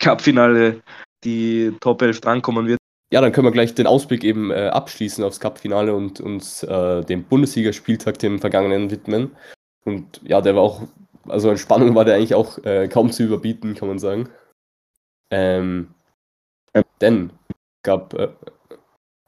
Cup-Finale 0.01 0.83
die 1.25 1.73
Top 1.81 2.03
11 2.03 2.21
drankommen 2.21 2.67
wird. 2.67 2.79
Ja, 3.13 3.21
dann 3.21 3.31
können 3.31 3.47
wir 3.47 3.53
gleich 3.53 3.75
den 3.75 3.87
Ausblick 3.87 4.25
eben 4.25 4.51
äh, 4.51 4.69
abschließen 4.69 5.23
aufs 5.23 5.39
Cup-Finale 5.39 5.95
und 5.95 6.19
uns 6.21 6.63
äh, 6.63 7.05
dem 7.05 7.25
Bundesligaspieltag, 7.25 8.19
dem 8.19 8.41
vergangenen, 8.41 8.91
widmen. 8.91 9.37
Und 9.85 10.23
ja, 10.25 10.41
der 10.41 10.57
war 10.57 10.63
auch, 10.63 10.89
also 11.29 11.51
an 11.51 11.59
Spannung 11.59 11.95
war 11.95 12.07
der 12.07 12.15
eigentlich 12.15 12.35
auch 12.35 12.57
äh, 12.65 12.89
kaum 12.89 13.13
zu 13.13 13.23
überbieten, 13.23 13.75
kann 13.75 13.89
man 13.89 13.99
sagen. 13.99 14.31
Ähm, 15.31 15.95
denn 17.03 17.33
gab 17.83 18.15
äh, 18.15 18.29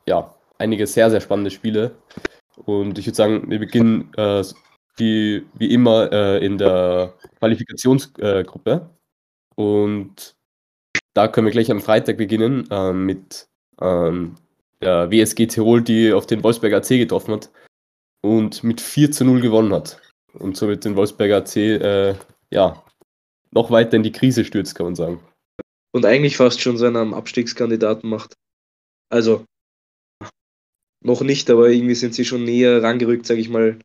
ja 0.07 0.35
einige 0.57 0.87
sehr, 0.87 1.11
sehr 1.11 1.21
spannende 1.21 1.51
Spiele. 1.51 1.95
Und 2.65 2.99
ich 2.99 3.07
würde 3.07 3.17
sagen, 3.17 3.51
wir 3.51 3.59
beginnen 3.59 4.15
äh, 4.17 4.43
wie, 4.97 5.45
wie 5.53 5.75
immer 5.75 6.11
äh, 6.11 6.43
in 6.43 6.57
der 6.57 7.13
Qualifikationsgruppe. 7.39 8.89
und 9.57 10.35
da 11.13 11.29
können 11.29 11.47
wir 11.47 11.53
gleich 11.53 11.71
am 11.71 11.81
Freitag 11.81 12.17
beginnen 12.17 12.67
mit 13.07 13.47
ähm, 13.81 14.37
der 14.81 15.11
WSG 15.11 15.47
Tirol, 15.47 15.83
die 15.83 16.13
auf 16.13 16.27
den 16.27 16.43
Wolfsberger 16.43 16.79
AC 16.79 16.89
getroffen 16.89 17.35
hat 17.35 17.51
und 18.23 18.65
mit 18.65 18.81
4 18.81 19.11
zu 19.11 19.25
0 19.25 19.41
gewonnen 19.41 19.73
hat. 19.73 20.01
Und 20.33 20.57
somit 20.57 20.85
den 20.85 20.97
Wolfsberger 20.97 21.39
AC 21.39 21.57
äh, 21.57 22.15
ja, 22.51 22.83
noch 23.53 23.71
weiter 23.71 23.97
in 23.97 24.03
die 24.03 24.13
Krise 24.13 24.45
stürzt, 24.45 24.75
kann 24.75 24.87
man 24.87 24.95
sagen. 24.95 25.21
Und 25.93 26.05
eigentlich 26.05 26.37
fast 26.37 26.61
schon 26.61 26.77
seinen 26.77 27.15
Abstiegskandidaten 27.15 28.09
macht. 28.11 28.35
Also, 29.11 29.45
noch 31.05 31.21
nicht, 31.21 31.51
aber 31.51 31.69
irgendwie 31.69 31.95
sind 31.95 32.15
sie 32.15 32.25
schon 32.25 32.45
näher 32.45 32.83
rangerückt, 32.83 33.27
sage 33.27 33.41
ich 33.41 33.49
mal. 33.49 33.79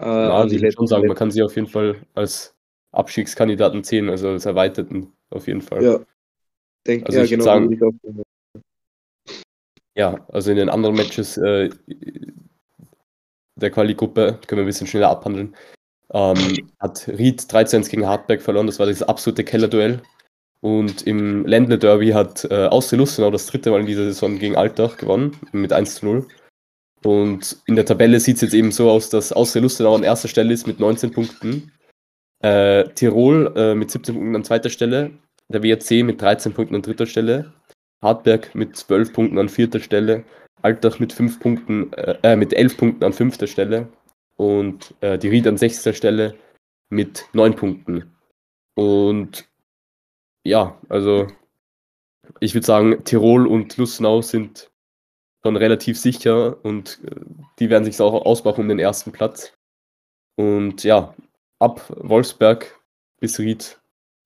Äh, 0.00 0.06
ja, 0.06 0.46
die 0.46 0.64
ich 0.64 0.74
schon 0.74 0.86
sagen, 0.86 1.08
man 1.08 1.16
kann 1.16 1.30
sie 1.30 1.42
auf 1.42 1.56
jeden 1.56 1.68
Fall 1.68 1.96
als 2.14 2.54
Abstiegskandidaten 2.92 3.82
sehen, 3.82 4.08
also 4.10 4.28
als 4.28 4.46
Erweiterten 4.46 5.12
auf 5.30 5.46
jeden 5.48 5.62
Fall. 5.62 5.82
Ja, 5.82 6.00
denke 6.86 7.06
also 7.06 7.20
ja, 7.20 7.26
genau. 7.26 7.44
Sagen, 7.44 7.80
ja, 9.96 10.24
also 10.28 10.50
in 10.50 10.56
den 10.56 10.68
anderen 10.68 10.94
Matches 10.94 11.36
äh, 11.38 11.70
der 13.56 13.70
Quali-Gruppe, 13.70 14.38
können 14.46 14.60
wir 14.60 14.64
ein 14.64 14.66
bisschen 14.66 14.86
schneller 14.86 15.10
abhandeln, 15.10 15.56
ähm, 16.12 16.70
hat 16.78 17.08
Ried 17.08 17.50
13 17.50 17.82
gegen 17.82 18.06
Hartberg 18.06 18.42
verloren, 18.42 18.66
das 18.66 18.78
war 18.78 18.86
das 18.86 19.02
absolute 19.02 19.44
Kellerduell. 19.44 20.02
Und 20.60 21.06
im 21.06 21.46
Ländle 21.46 21.78
Derby 21.78 22.10
hat 22.10 22.44
äh, 22.50 22.66
Austria 22.66 22.98
Lustenau 22.98 23.30
das 23.30 23.46
dritte 23.46 23.70
Mal 23.70 23.80
in 23.80 23.86
dieser 23.86 24.04
Saison 24.04 24.38
gegen 24.38 24.56
Altach 24.56 24.96
gewonnen, 24.96 25.36
mit 25.52 25.72
1 25.72 25.96
zu 25.96 26.06
0. 26.06 26.26
Und 27.04 27.58
in 27.66 27.76
der 27.76 27.84
Tabelle 27.84 28.18
sieht 28.20 28.36
es 28.36 28.42
jetzt 28.42 28.54
eben 28.54 28.72
so 28.72 28.90
aus, 28.90 29.10
dass 29.10 29.32
Austria 29.32 29.62
Lustenau 29.62 29.94
an 29.94 30.02
erster 30.02 30.28
Stelle 30.28 30.52
ist 30.52 30.66
mit 30.66 30.80
19 30.80 31.12
Punkten. 31.12 31.72
Äh, 32.42 32.88
Tirol 32.94 33.52
äh, 33.56 33.74
mit 33.74 33.90
17 33.90 34.14
Punkten 34.14 34.34
an 34.34 34.44
zweiter 34.44 34.70
Stelle. 34.70 35.12
Der 35.48 35.62
WRC 35.62 36.04
mit 36.04 36.20
13 36.20 36.52
Punkten 36.52 36.74
an 36.74 36.82
dritter 36.82 37.06
Stelle. 37.06 37.52
Hartberg 38.02 38.54
mit 38.54 38.76
12 38.76 39.12
Punkten 39.12 39.38
an 39.38 39.48
vierter 39.48 39.80
Stelle, 39.80 40.24
Altach 40.62 40.98
mit 40.98 41.12
5 41.12 41.40
Punkten, 41.40 41.92
äh, 41.92 42.18
äh 42.22 42.36
mit 42.36 42.52
11 42.52 42.76
Punkten 42.76 43.04
an 43.04 43.12
fünfter 43.12 43.46
Stelle 43.46 43.88
und 44.36 44.94
äh, 45.00 45.18
die 45.18 45.28
Ried 45.28 45.46
an 45.46 45.56
sechster 45.56 45.92
Stelle 45.92 46.34
mit 46.90 47.26
9 47.32 47.54
Punkten. 47.56 48.16
Und 48.74 49.48
ja, 50.44 50.78
also 50.88 51.26
ich 52.40 52.54
würde 52.54 52.66
sagen, 52.66 53.04
Tirol 53.04 53.46
und 53.46 53.76
Lustenau 53.76 54.22
sind 54.22 54.70
schon 55.44 55.56
relativ 55.56 55.98
sicher 55.98 56.64
und 56.64 57.00
äh, 57.04 57.20
die 57.58 57.70
werden 57.70 57.84
sich 57.84 58.00
auch 58.00 58.24
ausmachen 58.24 58.62
um 58.62 58.68
den 58.68 58.78
ersten 58.78 59.12
Platz. 59.12 59.54
Und 60.36 60.84
ja, 60.84 61.14
ab 61.58 61.82
Wolfsberg 61.88 62.78
bis 63.20 63.38
Ried 63.38 63.80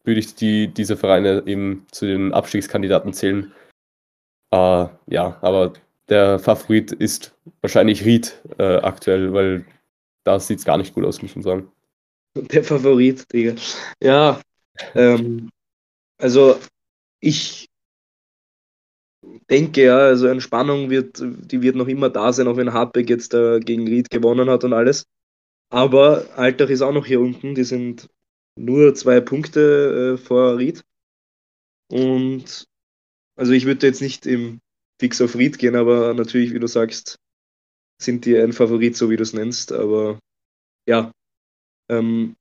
würde 0.05 0.21
ich 0.21 0.35
die, 0.35 0.69
diese 0.69 0.97
Vereine 0.97 1.43
eben 1.47 1.87
zu 1.93 2.07
den 2.07 2.33
Abstiegskandidaten 2.33 3.13
zählen. 3.13 3.53
Äh, 4.51 4.89
ja, 5.07 5.39
aber 5.41 5.73
der 6.09 6.39
Favorit 6.39 6.93
ist 6.93 7.35
wahrscheinlich 7.61 8.05
Ried 8.05 8.41
äh, 8.59 8.77
aktuell, 8.79 9.33
weil 9.33 9.65
da 10.25 10.39
sieht 10.41 10.59
es 10.59 10.65
gar 10.65 10.77
nicht 10.77 10.95
gut 10.95 11.05
aus, 11.05 11.23
muss 11.23 11.35
man 11.35 11.43
sagen. 11.43 11.73
Der 12.35 12.63
Favorit, 12.63 13.33
Digga. 13.33 13.55
Ja, 14.03 14.41
ähm, 14.95 15.51
also 16.19 16.59
ich 17.21 17.69
denke 19.51 19.85
ja, 19.85 19.99
also 19.99 20.29
eine 20.29 20.41
Spannung 20.41 20.91
wird, 20.91 21.21
die 21.21 21.63
wird 21.63 21.77
noch 21.77 21.89
immer 21.89 22.09
da 22.09 22.33
sein, 22.33 22.49
auch 22.49 22.57
wenn 22.57 22.73
Hartberg 22.73 23.09
jetzt 23.09 23.35
äh, 23.35 23.61
gegen 23.61 23.87
Ried 23.87 24.11
gewonnen 24.11 24.49
hat 24.49 24.65
und 24.65 24.73
alles. 24.73 25.07
Aber 25.71 26.27
Altach 26.37 26.69
ist 26.69 26.83
auch 26.83 26.93
noch 26.93 27.07
hier 27.07 27.21
unten, 27.21 27.55
die 27.55 27.65
sind 27.65 28.09
nur 28.57 28.95
zwei 28.95 29.21
Punkte 29.21 30.15
äh, 30.15 30.19
vor 30.19 30.59
Ried. 30.59 30.85
Und 31.91 32.70
also 33.41 33.53
ich 33.53 33.65
würde 33.65 33.87
jetzt 33.87 34.03
nicht 34.03 34.27
im 34.27 34.61
Fix 35.01 35.23
auf 35.23 35.35
Ried 35.35 35.59
gehen, 35.59 35.75
aber 35.75 36.13
natürlich, 36.13 36.53
wie 36.53 36.59
du 36.59 36.67
sagst, 36.67 37.17
sind 38.01 38.27
die 38.27 38.37
ein 38.37 38.53
Favorit, 38.53 38.97
so 38.97 39.09
wie 39.09 39.17
du 39.17 39.23
es 39.23 39.33
nennst. 39.33 39.73
Aber 39.73 40.19
ja, 40.87 41.11
ähm, 41.89 42.37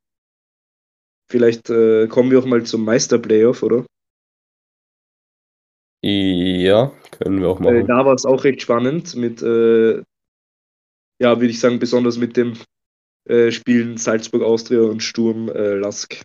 vielleicht 1.32 1.70
äh, 1.70 2.08
kommen 2.08 2.32
wir 2.32 2.40
auch 2.40 2.46
mal 2.46 2.66
zum 2.66 2.84
Meister-Playoff, 2.84 3.64
oder? 3.64 3.86
Ja, 6.04 6.92
können 7.12 7.40
wir 7.40 7.48
auch 7.48 7.62
machen. 7.62 7.76
Äh, 7.78 7.86
da 7.86 8.06
war 8.06 8.14
es 8.14 8.26
auch 8.26 8.44
recht 8.44 8.62
spannend 8.62 9.16
mit, 9.16 9.42
äh, 9.42 10.04
ja, 11.22 11.40
würde 11.40 11.48
ich 11.48 11.62
sagen, 11.62 11.80
besonders 11.80 12.18
mit 12.18 12.36
dem 12.36 12.58
äh, 13.24 13.52
Spielen 13.52 13.96
Salzburg 13.96 14.44
Austria 14.44 14.82
und 14.82 15.02
Sturm 15.02 15.48
äh, 15.48 15.76
Lask. 15.76 16.22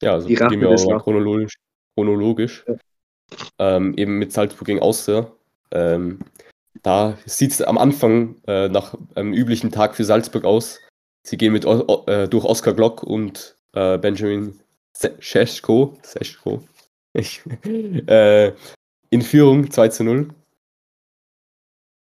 Ja, 0.00 0.12
also 0.14 0.28
gehen 0.28 0.60
wir 0.60 0.70
auch 0.70 1.02
chronologisch. 1.02 1.54
chronologisch. 1.96 2.64
Ja 2.68 2.76
ähm, 3.58 3.94
eben 3.96 4.18
mit 4.18 4.32
Salzburg 4.32 4.66
gegen 4.66 4.80
Austria. 4.80 5.30
Ähm, 5.70 6.20
da 6.82 7.16
sieht 7.26 7.52
es 7.52 7.62
am 7.62 7.78
Anfang 7.78 8.36
äh, 8.46 8.68
nach 8.68 8.94
einem 9.14 9.32
üblichen 9.32 9.70
Tag 9.70 9.94
für 9.94 10.04
Salzburg 10.04 10.44
aus. 10.44 10.78
Sie 11.26 11.36
gehen 11.36 11.52
mit 11.52 11.66
o 11.66 12.04
äh, 12.06 12.28
durch 12.28 12.44
Oskar 12.44 12.74
Glock 12.74 13.02
und 13.02 13.56
äh, 13.74 13.98
Benjamin 13.98 14.58
Seschko, 14.94 15.98
Seschko 16.02 16.62
äh, 17.14 18.52
in 19.10 19.22
Führung 19.22 19.70
2 19.70 19.88
zu 19.88 20.04
0. 20.04 20.28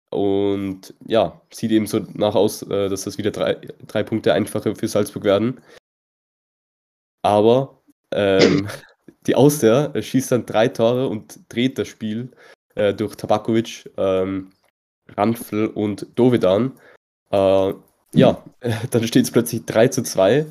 Und 0.10 0.94
ja, 1.08 1.42
sieht 1.52 1.72
eben 1.72 1.88
so 1.88 2.00
nach 2.14 2.36
aus, 2.36 2.62
äh, 2.64 2.90
dass 2.90 3.04
das 3.04 3.18
wieder 3.18 3.32
drei, 3.32 3.56
drei 3.88 4.04
Punkte 4.04 4.34
einfacher 4.34 4.76
für 4.76 4.88
Salzburg 4.88 5.24
werden. 5.24 5.62
Aber 7.24 7.82
ähm, 8.12 8.68
die 9.28 9.36
Austria 9.36 9.92
schießt 10.00 10.32
dann 10.32 10.46
drei 10.46 10.68
Tore 10.68 11.08
und 11.08 11.40
dreht 11.50 11.78
das 11.78 11.88
Spiel 11.88 12.32
äh, 12.76 12.94
durch 12.94 13.16
Tabakovic, 13.16 13.90
ähm, 13.98 14.52
Ranfl 15.16 15.68
und 15.68 16.08
Dovedan. 16.16 16.72
Äh, 17.32 17.74
ja, 18.14 18.44
dann 18.92 19.08
steht 19.08 19.26
es 19.26 19.32
plötzlich 19.32 19.66
3 19.66 19.88
zu 19.90 20.04
2. 20.04 20.46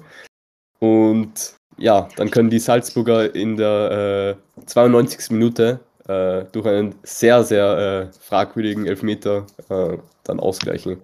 Und 0.78 1.56
ja, 1.78 2.08
dann 2.16 2.30
können 2.30 2.50
die 2.50 2.58
Salzburger 2.58 3.34
in 3.34 3.56
der 3.56 4.36
äh, 4.58 4.64
92. 4.66 5.30
Minute 5.30 5.80
äh, 6.08 6.44
durch 6.52 6.66
einen 6.66 6.94
sehr, 7.02 7.44
sehr 7.44 8.10
äh, 8.10 8.18
fragwürdigen 8.18 8.86
Elfmeter 8.86 9.46
äh, 9.68 9.96
dann 10.24 10.40
ausgleichen. 10.40 11.02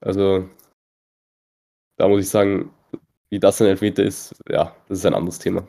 Also, 0.00 0.48
da 1.96 2.08
muss 2.08 2.20
ich 2.20 2.28
sagen, 2.28 2.70
wie 3.30 3.40
das 3.40 3.60
ein 3.60 3.68
Elfmeter 3.68 4.02
ist, 4.02 4.34
ja, 4.48 4.74
das 4.88 4.98
ist 4.98 5.06
ein 5.06 5.14
anderes 5.14 5.38
Thema. 5.38 5.66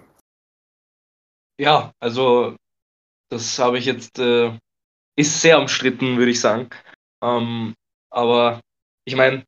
Ja, 1.59 1.91
also 1.99 2.55
das 3.29 3.59
habe 3.59 3.79
ich 3.79 3.85
jetzt, 3.85 4.19
äh, 4.19 4.57
ist 5.17 5.41
sehr 5.41 5.59
umstritten, 5.59 6.17
würde 6.17 6.31
ich 6.31 6.41
sagen. 6.41 6.69
Ähm, 7.23 7.75
aber 8.11 8.61
ich 9.05 9.15
meine, 9.15 9.45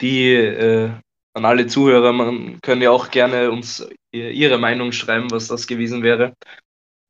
die 0.00 0.32
äh, 0.34 0.92
an 1.34 1.44
alle 1.44 1.66
Zuhörer, 1.66 2.12
man 2.12 2.60
können 2.62 2.82
ja 2.82 2.90
auch 2.90 3.10
gerne 3.10 3.50
uns 3.50 3.86
ihre 4.12 4.58
Meinung 4.58 4.92
schreiben, 4.92 5.30
was 5.30 5.48
das 5.48 5.66
gewesen 5.66 6.02
wäre. 6.02 6.34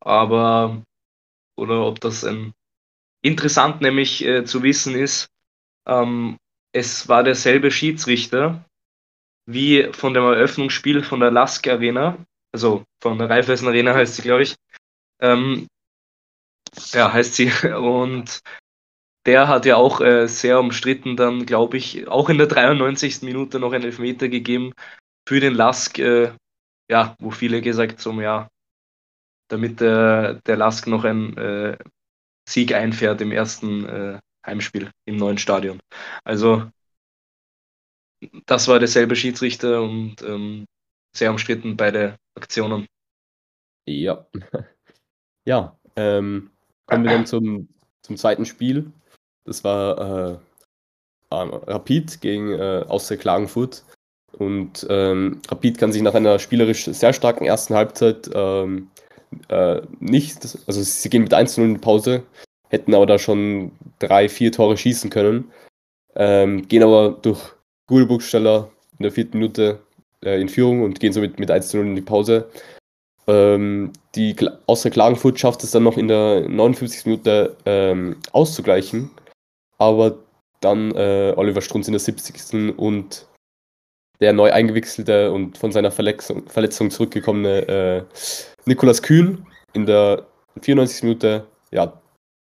Aber, 0.00 0.82
oder 1.56 1.86
ob 1.86 2.00
das 2.00 2.24
ein, 2.24 2.52
interessant 3.22 3.80
nämlich 3.80 4.24
äh, 4.24 4.44
zu 4.44 4.62
wissen 4.62 4.94
ist, 4.96 5.28
ähm, 5.88 6.38
es 6.74 7.08
war 7.08 7.24
derselbe 7.24 7.70
Schiedsrichter 7.70 8.64
wie 9.46 9.92
von 9.92 10.14
dem 10.14 10.24
Eröffnungsspiel 10.24 11.02
von 11.02 11.20
der 11.20 11.30
Lask 11.30 11.66
Arena 11.68 12.18
also 12.52 12.84
von 13.00 13.18
der 13.18 13.30
Raiffeisen 13.30 13.66
Arena 13.66 13.94
heißt 13.94 14.16
sie, 14.16 14.22
glaube 14.22 14.42
ich. 14.42 14.54
Ähm, 15.20 15.66
ja, 16.92 17.12
heißt 17.12 17.34
sie. 17.34 17.50
Und 17.76 18.40
der 19.26 19.48
hat 19.48 19.66
ja 19.66 19.76
auch 19.76 20.00
äh, 20.00 20.26
sehr 20.26 20.60
umstritten 20.60 21.16
dann, 21.16 21.46
glaube 21.46 21.76
ich, 21.76 22.08
auch 22.08 22.28
in 22.28 22.38
der 22.38 22.46
93. 22.46 23.22
Minute 23.22 23.58
noch 23.58 23.72
einen 23.72 23.84
Elfmeter 23.84 24.28
gegeben 24.28 24.72
für 25.28 25.40
den 25.40 25.54
Lask, 25.54 25.98
äh, 25.98 26.32
ja, 26.90 27.16
wo 27.20 27.30
viele 27.30 27.62
gesagt 27.62 28.04
haben, 28.04 28.20
ja, 28.20 28.48
damit 29.48 29.80
äh, 29.80 30.40
der 30.40 30.56
Lask 30.56 30.86
noch 30.86 31.04
einen 31.04 31.36
äh, 31.36 31.78
Sieg 32.48 32.74
einfährt 32.74 33.20
im 33.20 33.32
ersten 33.32 33.88
äh, 33.88 34.18
Heimspiel 34.44 34.90
im 35.06 35.16
neuen 35.16 35.38
Stadion. 35.38 35.80
Also 36.24 36.68
das 38.46 38.68
war 38.68 38.78
derselbe 38.78 39.16
Schiedsrichter 39.16 39.82
und 39.82 40.22
ähm, 40.22 40.66
sehr 41.14 41.30
umstritten 41.30 41.76
beide 41.76 42.16
Aktionen. 42.34 42.86
Ja. 43.86 44.26
Ja, 45.44 45.76
ähm, 45.96 46.52
kommen 46.86 47.02
wir 47.02 47.10
dann 47.10 47.26
zum 47.26 47.68
zum 48.02 48.16
zweiten 48.16 48.44
Spiel. 48.44 48.92
Das 49.44 49.64
war 49.64 50.32
äh, 50.32 50.38
Rapid 51.30 52.20
gegen 52.20 52.52
äh, 52.52 52.84
Austria 52.88 53.16
Klagenfurt. 53.16 53.84
Und 54.32 54.86
ähm, 54.90 55.40
Rapid 55.48 55.78
kann 55.78 55.92
sich 55.92 56.02
nach 56.02 56.14
einer 56.14 56.38
spielerisch 56.38 56.84
sehr 56.84 57.12
starken 57.12 57.44
ersten 57.44 57.74
Halbzeit 57.74 58.30
ähm, 58.34 58.90
äh, 59.48 59.80
nicht, 60.00 60.58
also 60.66 60.82
sie 60.82 61.10
gehen 61.10 61.22
mit 61.22 61.34
1-0 61.34 61.62
in 61.62 61.74
die 61.74 61.80
Pause, 61.80 62.22
hätten 62.68 62.94
aber 62.94 63.06
da 63.06 63.18
schon 63.18 63.72
drei, 63.98 64.28
vier 64.28 64.52
Tore 64.52 64.76
schießen 64.76 65.10
können, 65.10 65.50
ähm, 66.14 66.66
gehen 66.68 66.82
aber 66.82 67.10
durch 67.10 67.40
Gulbuchsteller 67.86 68.70
in 68.98 69.02
der 69.02 69.12
vierten 69.12 69.38
Minute 69.38 69.80
äh, 70.24 70.40
in 70.40 70.48
Führung 70.48 70.82
und 70.82 71.00
gehen 71.00 71.12
somit 71.12 71.38
mit 71.38 71.50
1-0 71.50 71.80
in 71.80 71.96
die 71.96 72.02
Pause. 72.02 72.48
Ähm, 73.26 73.92
die 74.14 74.34
außer 74.66 74.90
Klagenfurt 74.90 75.38
schafft 75.38 75.62
es 75.62 75.70
dann 75.70 75.84
noch 75.84 75.96
in 75.96 76.08
der 76.08 76.48
59. 76.48 77.06
Minute 77.06 77.56
ähm, 77.66 78.16
auszugleichen, 78.32 79.10
aber 79.78 80.18
dann 80.60 80.92
äh, 80.92 81.32
Oliver 81.36 81.60
Strunz 81.60 81.86
in 81.88 81.92
der 81.92 82.00
70. 82.00 82.76
und 82.78 83.26
der 84.20 84.32
neu 84.32 84.52
eingewechselte 84.52 85.32
und 85.32 85.58
von 85.58 85.72
seiner 85.72 85.90
Verletzung, 85.90 86.48
Verletzung 86.48 86.90
zurückgekommene 86.90 87.68
äh, 87.68 88.02
Nikolas 88.66 89.02
Kühn 89.02 89.46
in 89.72 89.86
der 89.86 90.26
94. 90.60 91.02
Minute 91.02 91.46
ja, 91.72 92.00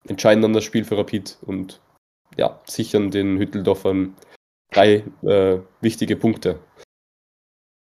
entscheiden 0.07 0.41
dann 0.41 0.53
das 0.53 0.63
Spiel 0.63 0.83
für 0.83 0.97
Rapid 0.97 1.37
und 1.41 1.79
ja, 2.37 2.59
sichern 2.65 3.11
den 3.11 3.37
Hütteldorfern 3.37 4.15
drei 4.71 5.03
äh, 5.23 5.59
wichtige 5.81 6.15
Punkte. 6.15 6.59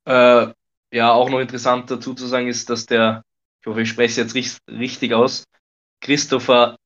Äh, 0.06 0.54
ja, 0.94 1.12
auch 1.12 1.30
noch 1.30 1.40
interessant 1.40 1.90
dazu 1.90 2.14
zu 2.14 2.28
sagen 2.28 2.48
ist, 2.48 2.70
dass 2.70 2.86
der, 2.86 3.24
ich 3.62 3.68
hoffe, 3.68 3.82
ich 3.82 3.90
spreche 3.90 4.22
es 4.22 4.36
jetzt 4.36 4.70
richtig 4.70 5.14
aus, 5.14 5.46
Christopher 6.02 6.78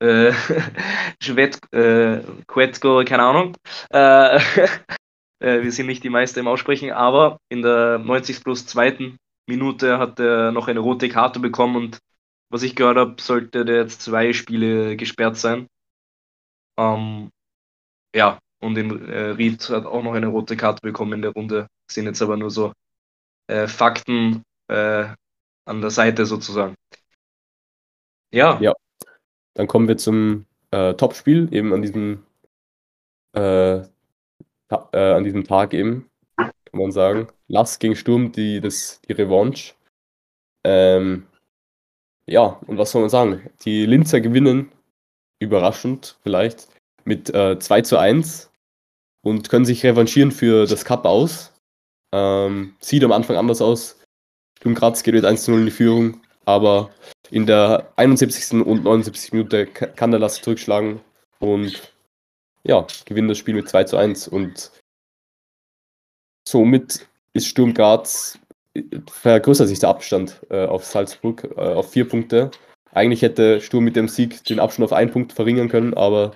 äh, 0.00 0.28
äh, 1.72 2.22
Quetko, 2.46 3.04
keine 3.04 3.22
Ahnung. 3.22 3.56
Äh, 3.92 4.36
äh, 5.40 5.62
wir 5.62 5.72
sind 5.72 5.86
nicht 5.86 6.04
die 6.04 6.10
Meister 6.10 6.40
im 6.40 6.48
Aussprechen, 6.48 6.92
aber 6.92 7.38
in 7.48 7.62
der 7.62 7.98
90 7.98 8.42
plus 8.42 8.66
zweiten 8.66 9.18
Minute 9.46 9.98
hat 9.98 10.20
er 10.20 10.52
noch 10.52 10.68
eine 10.68 10.80
rote 10.80 11.08
Karte 11.08 11.40
bekommen 11.40 11.76
und 11.76 11.98
was 12.50 12.62
ich 12.62 12.74
gehört 12.76 12.96
habe, 12.96 13.20
sollte 13.20 13.64
der 13.64 13.76
jetzt 13.76 14.02
zwei 14.02 14.32
Spiele 14.32 14.96
gesperrt 14.96 15.36
sein. 15.36 15.68
Ähm, 16.76 17.30
ja, 18.14 18.38
und 18.60 18.76
in 18.76 19.08
äh, 19.08 19.30
Ried 19.30 19.68
hat 19.70 19.86
auch 19.86 20.02
noch 20.02 20.14
eine 20.14 20.26
rote 20.28 20.56
Karte 20.56 20.80
bekommen 20.82 21.14
in 21.14 21.22
der 21.22 21.32
Runde. 21.32 21.68
Sind 21.90 22.06
jetzt 22.06 22.22
aber 22.22 22.36
nur 22.36 22.50
so 22.50 22.72
äh, 23.48 23.66
Fakten 23.66 24.42
äh, 24.68 25.08
an 25.64 25.80
der 25.80 25.90
Seite 25.90 26.26
sozusagen. 26.26 26.74
Ja. 28.32 28.60
Ja. 28.60 28.74
Dann 29.54 29.66
kommen 29.66 29.88
wir 29.88 29.96
zum 29.96 30.46
äh, 30.70 30.94
Topspiel, 30.94 31.52
eben 31.52 31.72
an 31.72 31.82
diesem, 31.82 32.24
äh, 33.36 33.78
äh, 33.78 33.86
an 34.92 35.24
diesem 35.24 35.44
Tag 35.44 35.74
eben, 35.74 36.08
kann 36.36 36.52
man 36.72 36.92
sagen. 36.92 37.28
Lass 37.48 37.78
gegen 37.78 37.96
Sturm, 37.96 38.30
die, 38.30 38.60
das, 38.60 39.00
die 39.08 39.12
Revanche. 39.12 39.74
Ähm, 40.64 41.26
ja, 42.26 42.60
und 42.66 42.78
was 42.78 42.92
soll 42.92 43.00
man 43.00 43.10
sagen? 43.10 43.50
Die 43.64 43.86
Linzer 43.86 44.20
gewinnen, 44.20 44.70
überraschend 45.40 46.16
vielleicht, 46.22 46.68
mit 47.04 47.34
äh, 47.34 47.58
2 47.58 47.82
zu 47.82 47.98
1 47.98 48.50
und 49.22 49.48
können 49.48 49.64
sich 49.64 49.84
revanchieren 49.84 50.30
für 50.30 50.66
das 50.66 50.84
Cup 50.84 51.04
aus. 51.04 51.49
Ähm, 52.12 52.74
sieht 52.80 53.04
am 53.04 53.12
Anfang 53.12 53.36
anders 53.36 53.60
aus. 53.60 53.98
Sturm 54.58 54.74
Graz 54.74 55.02
geht 55.02 55.14
mit 55.14 55.24
1 55.24 55.44
zu 55.44 55.52
0 55.52 55.60
in 55.60 55.66
die 55.66 55.72
Führung, 55.72 56.20
aber 56.44 56.90
in 57.30 57.46
der 57.46 57.92
71. 57.96 58.52
und 58.66 58.84
79. 58.84 59.32
Minute 59.32 59.66
kann 59.66 60.10
der 60.10 60.20
Lass 60.20 60.42
zurückschlagen 60.42 61.00
und 61.38 61.92
ja, 62.62 62.86
gewinnen 63.06 63.28
das 63.28 63.38
Spiel 63.38 63.54
mit 63.54 63.68
2 63.68 63.84
zu 63.84 63.96
1 63.96 64.28
und 64.28 64.70
somit 66.46 67.08
ist 67.32 67.46
Sturm 67.46 67.72
Graz 67.74 68.38
vergrößert 69.10 69.68
sich 69.68 69.78
der 69.78 69.88
Abstand 69.88 70.40
äh, 70.50 70.66
auf 70.66 70.84
Salzburg 70.84 71.44
äh, 71.56 71.60
auf 71.60 71.90
vier 71.90 72.08
Punkte. 72.08 72.50
Eigentlich 72.92 73.22
hätte 73.22 73.60
Sturm 73.60 73.84
mit 73.84 73.96
dem 73.96 74.08
Sieg 74.08 74.44
den 74.44 74.60
Abstand 74.60 74.84
auf 74.84 74.92
einen 74.92 75.10
Punkt 75.10 75.32
verringern 75.32 75.68
können, 75.68 75.94
aber 75.94 76.32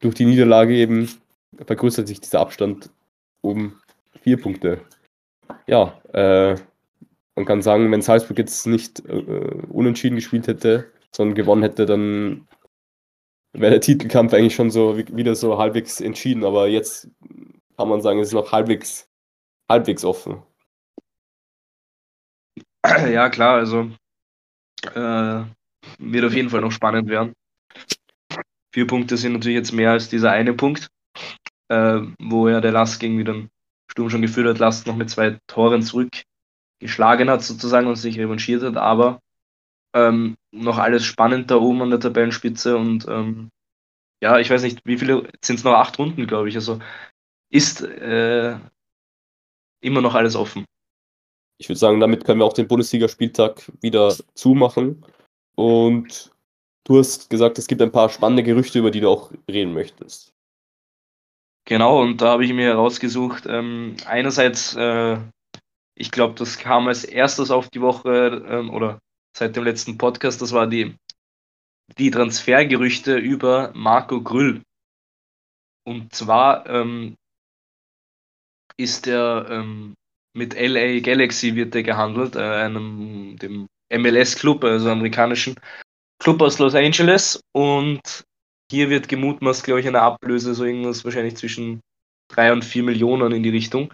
durch 0.00 0.14
die 0.14 0.24
Niederlage 0.24 0.74
eben 0.74 1.10
vergrößert 1.64 2.08
sich 2.08 2.20
dieser 2.20 2.40
Abstand 2.40 2.90
um 3.42 3.80
vier 4.22 4.40
Punkte. 4.40 4.80
Ja, 5.70 6.00
äh, 6.12 6.56
man 7.36 7.46
kann 7.46 7.62
sagen, 7.62 7.92
wenn 7.92 8.02
Salzburg 8.02 8.36
jetzt 8.38 8.66
nicht 8.66 9.06
äh, 9.08 9.22
unentschieden 9.68 10.16
gespielt 10.16 10.48
hätte, 10.48 10.92
sondern 11.14 11.36
gewonnen 11.36 11.62
hätte, 11.62 11.86
dann 11.86 12.48
wäre 13.52 13.70
der 13.70 13.80
Titelkampf 13.80 14.34
eigentlich 14.34 14.56
schon 14.56 14.72
so 14.72 14.98
wieder 14.98 15.36
so 15.36 15.58
halbwegs 15.58 16.00
entschieden. 16.00 16.44
Aber 16.44 16.66
jetzt 16.66 17.08
kann 17.76 17.88
man 17.88 18.02
sagen, 18.02 18.18
es 18.18 18.28
ist 18.28 18.34
noch 18.34 18.50
halbwegs, 18.50 19.08
halbwegs 19.70 20.04
offen. 20.04 20.42
Ja, 23.12 23.28
klar, 23.28 23.58
also 23.58 23.90
äh, 24.94 25.44
wird 25.98 26.24
auf 26.24 26.34
jeden 26.34 26.50
Fall 26.50 26.62
noch 26.62 26.72
spannend 26.72 27.08
werden. 27.08 27.34
Vier 28.74 28.88
Punkte 28.88 29.16
sind 29.16 29.34
natürlich 29.34 29.56
jetzt 29.58 29.72
mehr 29.72 29.92
als 29.92 30.08
dieser 30.08 30.32
eine 30.32 30.52
Punkt, 30.52 30.88
äh, 31.68 32.00
wo 32.18 32.48
ja 32.48 32.60
der 32.60 32.72
Last 32.72 32.98
gegen 32.98 33.18
wieder 33.18 33.34
Sturm 33.90 34.10
schon 34.10 34.22
geführt 34.22 34.46
hat, 34.46 34.58
Last 34.58 34.86
noch 34.86 34.96
mit 34.96 35.10
zwei 35.10 35.38
Toren 35.46 35.82
zurückgeschlagen 35.82 37.30
hat 37.30 37.42
sozusagen 37.42 37.86
und 37.86 37.96
sich 37.96 38.18
revanchiert 38.18 38.62
hat, 38.62 38.76
aber 38.76 39.20
ähm, 39.94 40.36
noch 40.52 40.78
alles 40.78 41.04
spannend 41.04 41.50
da 41.50 41.56
oben 41.56 41.82
an 41.82 41.90
der 41.90 42.00
Tabellenspitze 42.00 42.76
und 42.76 43.06
ähm, 43.08 43.50
ja, 44.22 44.38
ich 44.38 44.50
weiß 44.50 44.62
nicht, 44.62 44.84
wie 44.84 44.98
viele 44.98 45.28
sind 45.42 45.56
es 45.56 45.64
noch 45.64 45.74
acht 45.74 45.98
Runden, 45.98 46.26
glaube 46.26 46.48
ich. 46.48 46.54
Also 46.54 46.78
ist 47.50 47.80
äh, 47.82 48.58
immer 49.80 50.02
noch 50.02 50.14
alles 50.14 50.36
offen 50.36 50.66
ich 51.60 51.68
würde 51.68 51.78
sagen, 51.78 52.00
damit 52.00 52.24
können 52.24 52.40
wir 52.40 52.46
auch 52.46 52.54
den 52.54 52.68
Bundesligaspieltag 52.68 53.70
wieder 53.82 54.16
zumachen. 54.34 55.04
Und 55.54 56.32
du 56.84 56.98
hast 56.98 57.28
gesagt, 57.28 57.58
es 57.58 57.66
gibt 57.66 57.82
ein 57.82 57.92
paar 57.92 58.08
spannende 58.08 58.42
Gerüchte, 58.42 58.78
über 58.78 58.90
die 58.90 59.00
du 59.00 59.10
auch 59.10 59.30
reden 59.48 59.74
möchtest. 59.74 60.32
Genau, 61.70 62.02
und 62.02 62.20
da 62.20 62.30
habe 62.32 62.44
ich 62.44 62.52
mir 62.52 62.66
herausgesucht, 62.66 63.46
ähm, 63.46 63.94
einerseits, 64.04 64.74
äh, 64.74 65.18
ich 65.94 66.10
glaube, 66.10 66.34
das 66.34 66.58
kam 66.58 66.88
als 66.88 67.04
erstes 67.04 67.52
auf 67.52 67.68
die 67.70 67.80
Woche 67.80 68.44
ähm, 68.48 68.70
oder 68.70 68.98
seit 69.36 69.54
dem 69.54 69.62
letzten 69.62 69.96
Podcast, 69.96 70.42
das 70.42 70.50
war 70.50 70.66
die, 70.66 70.96
die 71.96 72.10
Transfergerüchte 72.10 73.16
über 73.18 73.70
Marco 73.72 74.20
Grüll. 74.20 74.62
Und 75.86 76.12
zwar 76.12 76.68
ähm, 76.68 77.14
ist 78.76 79.06
er 79.06 79.46
ähm, 79.48 79.94
mit 80.36 80.54
LA 80.54 80.98
Galaxy 80.98 81.54
wird 81.54 81.76
er 81.76 81.84
gehandelt, 81.84 82.34
äh, 82.34 82.40
einem 82.40 83.36
dem 83.36 83.68
MLS-Club, 83.92 84.64
also 84.64 84.90
amerikanischen 84.90 85.54
Club 86.20 86.42
aus 86.42 86.58
Los 86.58 86.74
Angeles. 86.74 87.40
Und 87.52 88.24
hier 88.70 88.88
wird 88.88 89.08
gemutmaßt, 89.08 89.64
glaube 89.64 89.80
ich, 89.80 89.88
eine 89.88 90.00
Ablöse, 90.00 90.54
so 90.54 90.64
irgendwas 90.64 91.04
wahrscheinlich 91.04 91.36
zwischen 91.36 91.80
3 92.28 92.52
und 92.52 92.64
4 92.64 92.84
Millionen 92.84 93.32
in 93.32 93.42
die 93.42 93.50
Richtung. 93.50 93.92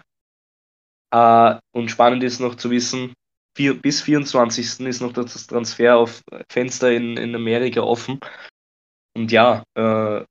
Äh, 1.11 1.55
und 1.73 1.89
spannend 1.89 2.23
ist 2.23 2.39
noch 2.39 2.55
zu 2.55 2.69
wissen, 2.69 3.13
vier, 3.55 3.79
bis 3.79 4.01
24. 4.01 4.85
ist 4.87 5.01
noch 5.01 5.13
das 5.13 5.47
Transfer 5.47 5.97
auf 5.97 6.21
Fenster 6.49 6.91
in, 6.91 7.17
in 7.17 7.33
Amerika 7.35 7.81
offen. 7.81 8.19
Und 9.15 9.31
ja, 9.31 9.63
äh, 9.75 10.23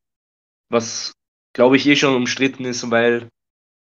was 0.70 1.12
glaube 1.52 1.76
ich 1.76 1.86
eh 1.86 1.96
schon 1.96 2.14
umstritten 2.14 2.64
ist, 2.64 2.88
weil 2.90 3.28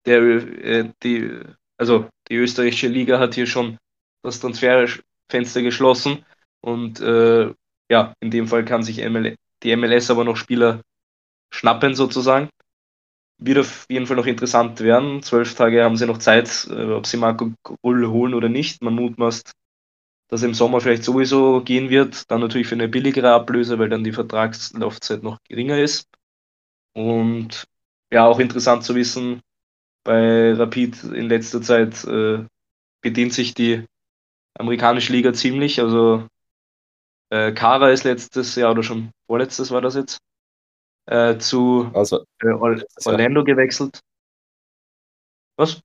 der, 0.05 0.21
äh, 0.21 0.91
die 1.03 1.41
also 1.77 2.09
die 2.29 2.35
österreichische 2.35 2.87
Liga 2.87 3.19
hat 3.19 3.35
hier 3.35 3.47
schon 3.47 3.77
das 4.23 4.39
Transferfenster 4.39 5.61
geschlossen 5.61 6.25
und 6.61 6.99
äh, 6.99 7.53
ja, 7.89 8.13
in 8.19 8.31
dem 8.31 8.47
Fall 8.47 8.65
kann 8.65 8.83
sich 8.83 8.97
ML 8.97 9.35
die 9.63 9.75
MLS 9.75 10.09
aber 10.09 10.23
noch 10.23 10.37
Spieler 10.37 10.81
schnappen 11.51 11.95
sozusagen. 11.95 12.49
Wird 13.39 13.59
auf 13.59 13.85
jeden 13.89 14.07
Fall 14.07 14.17
noch 14.17 14.25
interessant 14.25 14.79
werden. 14.79 15.21
Zwölf 15.21 15.53
Tage 15.53 15.83
haben 15.83 15.97
sie 15.97 16.07
noch 16.07 16.17
Zeit, 16.17 16.67
äh, 16.71 16.91
ob 16.91 17.05
sie 17.05 17.17
Marco 17.17 17.51
Rull 17.83 18.07
holen 18.07 18.33
oder 18.33 18.49
nicht. 18.49 18.81
Man 18.81 18.95
mutmaßt, 18.95 19.51
dass 20.29 20.43
im 20.43 20.53
Sommer 20.53 20.81
vielleicht 20.81 21.03
sowieso 21.03 21.61
gehen 21.61 21.89
wird. 21.89 22.29
Dann 22.31 22.41
natürlich 22.41 22.67
für 22.67 22.75
eine 22.75 22.87
billigere 22.87 23.31
Ablöse, 23.31 23.77
weil 23.79 23.89
dann 23.89 24.03
die 24.03 24.11
Vertragslaufzeit 24.11 25.23
noch 25.23 25.37
geringer 25.47 25.79
ist. 25.79 26.07
Und 26.93 27.65
ja, 28.11 28.25
auch 28.25 28.39
interessant 28.39 28.83
zu 28.83 28.95
wissen, 28.95 29.41
bei 30.03 30.53
Rapid 30.53 31.03
in 31.03 31.29
letzter 31.29 31.61
Zeit 31.61 32.03
äh, 32.05 32.43
bedient 33.01 33.33
sich 33.33 33.53
die 33.53 33.85
amerikanische 34.57 35.13
Liga 35.13 35.33
ziemlich. 35.33 35.79
Also 35.79 36.27
äh, 37.29 37.51
Kara 37.51 37.89
ist 37.91 38.03
letztes 38.03 38.55
Jahr 38.55 38.71
oder 38.71 38.83
schon 38.83 39.11
vorletztes 39.27 39.71
war 39.71 39.81
das 39.81 39.95
jetzt 39.95 40.19
äh, 41.07 41.37
zu 41.37 41.89
also, 41.93 42.23
äh, 42.41 42.47
Orlando 43.05 43.43
gewechselt. 43.43 43.99
Was? 45.57 45.81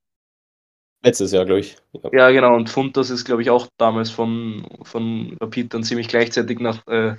Letztes 1.05 1.33
Jahr, 1.33 1.45
glaube 1.45 1.61
ich. 1.61 1.77
Ja. 1.93 2.11
ja. 2.13 2.31
genau. 2.31 2.55
Und 2.55 2.71
Funtas 2.71 3.11
ist, 3.11 3.25
glaube 3.25 3.43
ich, 3.43 3.51
auch 3.51 3.69
damals 3.77 4.11
von, 4.11 4.67
von 4.83 5.37
Rapid 5.41 5.75
dann 5.75 5.83
ziemlich 5.83 6.09
gleichzeitig 6.09 6.61
nach 6.61 6.87
äh, 6.87 7.17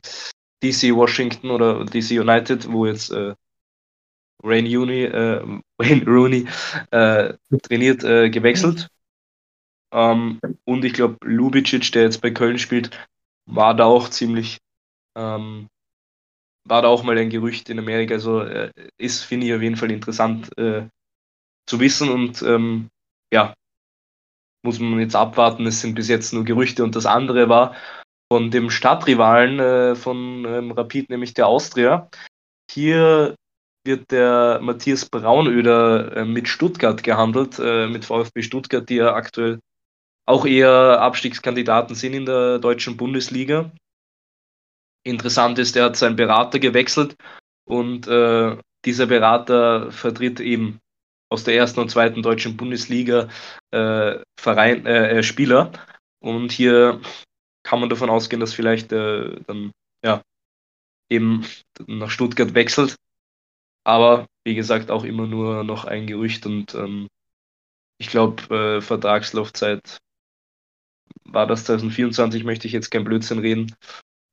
DC 0.63 0.95
Washington 0.95 1.51
oder 1.51 1.83
DC 1.83 2.11
United, 2.11 2.71
wo 2.71 2.85
jetzt 2.85 3.11
äh, 3.11 3.35
Rain 4.43 4.65
Uni, 4.65 5.03
äh, 5.03 5.41
Wayne 5.77 6.05
Rooney 6.05 6.47
äh, 6.91 7.33
trainiert, 7.63 8.03
äh, 8.03 8.29
gewechselt. 8.29 8.87
Ähm, 9.91 10.39
und 10.65 10.85
ich 10.85 10.93
glaube, 10.93 11.17
Lubicic, 11.23 11.91
der 11.91 12.03
jetzt 12.03 12.21
bei 12.21 12.31
Köln 12.31 12.57
spielt, 12.57 12.89
war 13.45 13.75
da 13.75 13.85
auch 13.85 14.09
ziemlich, 14.09 14.59
ähm, 15.17 15.67
war 16.65 16.81
da 16.81 16.87
auch 16.87 17.03
mal 17.03 17.17
ein 17.17 17.29
Gerücht 17.29 17.69
in 17.69 17.79
Amerika. 17.79 18.13
Also 18.15 18.41
äh, 18.41 18.71
ist, 18.97 19.23
finde 19.23 19.47
ich, 19.47 19.53
auf 19.53 19.61
jeden 19.61 19.77
Fall 19.77 19.91
interessant 19.91 20.57
äh, 20.57 20.87
zu 21.67 21.79
wissen 21.79 22.09
und 22.09 22.41
ähm, 22.41 22.89
ja, 23.33 23.53
muss 24.63 24.79
man 24.79 24.99
jetzt 24.99 25.15
abwarten. 25.15 25.65
Es 25.65 25.81
sind 25.81 25.95
bis 25.95 26.07
jetzt 26.07 26.33
nur 26.33 26.43
Gerüchte 26.43 26.83
und 26.83 26.95
das 26.95 27.05
andere 27.05 27.49
war 27.49 27.75
von 28.31 28.49
dem 28.49 28.69
Stadtrivalen 28.69 29.59
äh, 29.59 29.95
von 29.95 30.45
ähm, 30.45 30.71
Rapid, 30.71 31.09
nämlich 31.09 31.33
der 31.33 31.47
Austria. 31.47 32.09
Hier 32.71 33.35
wird 33.85 34.11
der 34.11 34.59
Matthias 34.61 35.05
Braunöder 35.05 36.17
äh, 36.17 36.25
mit 36.25 36.47
Stuttgart 36.47 37.03
gehandelt, 37.03 37.59
äh, 37.59 37.87
mit 37.87 38.05
VfB 38.05 38.41
Stuttgart, 38.41 38.87
die 38.89 38.95
ja 38.95 39.13
aktuell 39.13 39.59
auch 40.25 40.45
eher 40.45 41.01
Abstiegskandidaten 41.01 41.95
sind 41.95 42.13
in 42.13 42.25
der 42.25 42.59
deutschen 42.59 42.97
Bundesliga. 42.97 43.71
Interessant 45.03 45.59
ist, 45.59 45.75
er 45.75 45.85
hat 45.85 45.97
seinen 45.97 46.15
Berater 46.15 46.59
gewechselt 46.59 47.15
und 47.65 48.07
äh, 48.07 48.57
dieser 48.85 49.05
Berater 49.05 49.91
vertritt 49.91 50.39
eben 50.39 50.79
aus 51.29 51.43
der 51.43 51.55
ersten 51.55 51.79
und 51.79 51.89
zweiten 51.89 52.21
deutschen 52.21 52.55
Bundesliga 52.55 53.27
äh, 53.71 54.19
Verein, 54.39 54.85
äh, 54.85 55.19
äh 55.19 55.23
Spieler. 55.23 55.71
Und 56.19 56.51
hier 56.51 57.01
kann 57.63 57.79
man 57.79 57.89
davon 57.89 58.09
ausgehen, 58.09 58.39
dass 58.39 58.53
vielleicht 58.53 58.91
äh, 58.91 59.41
dann 59.47 59.71
ja 60.05 60.21
eben 61.09 61.45
nach 61.87 62.09
Stuttgart 62.09 62.53
wechselt. 62.53 62.95
Aber 63.83 64.27
wie 64.45 64.55
gesagt, 64.55 64.91
auch 64.91 65.03
immer 65.03 65.27
nur 65.27 65.63
noch 65.63 65.85
ein 65.85 66.07
Gerücht 66.07 66.45
und 66.45 66.73
ähm, 66.75 67.07
ich 67.97 68.09
glaube, 68.09 68.43
äh, 68.53 68.81
Vertragslaufzeit 68.81 69.99
war 71.33 71.47
das 71.47 71.65
2024, 71.65 72.43
möchte 72.43 72.67
ich 72.67 72.73
jetzt 72.73 72.91
kein 72.91 73.03
Blödsinn 73.03 73.39
reden. 73.39 73.75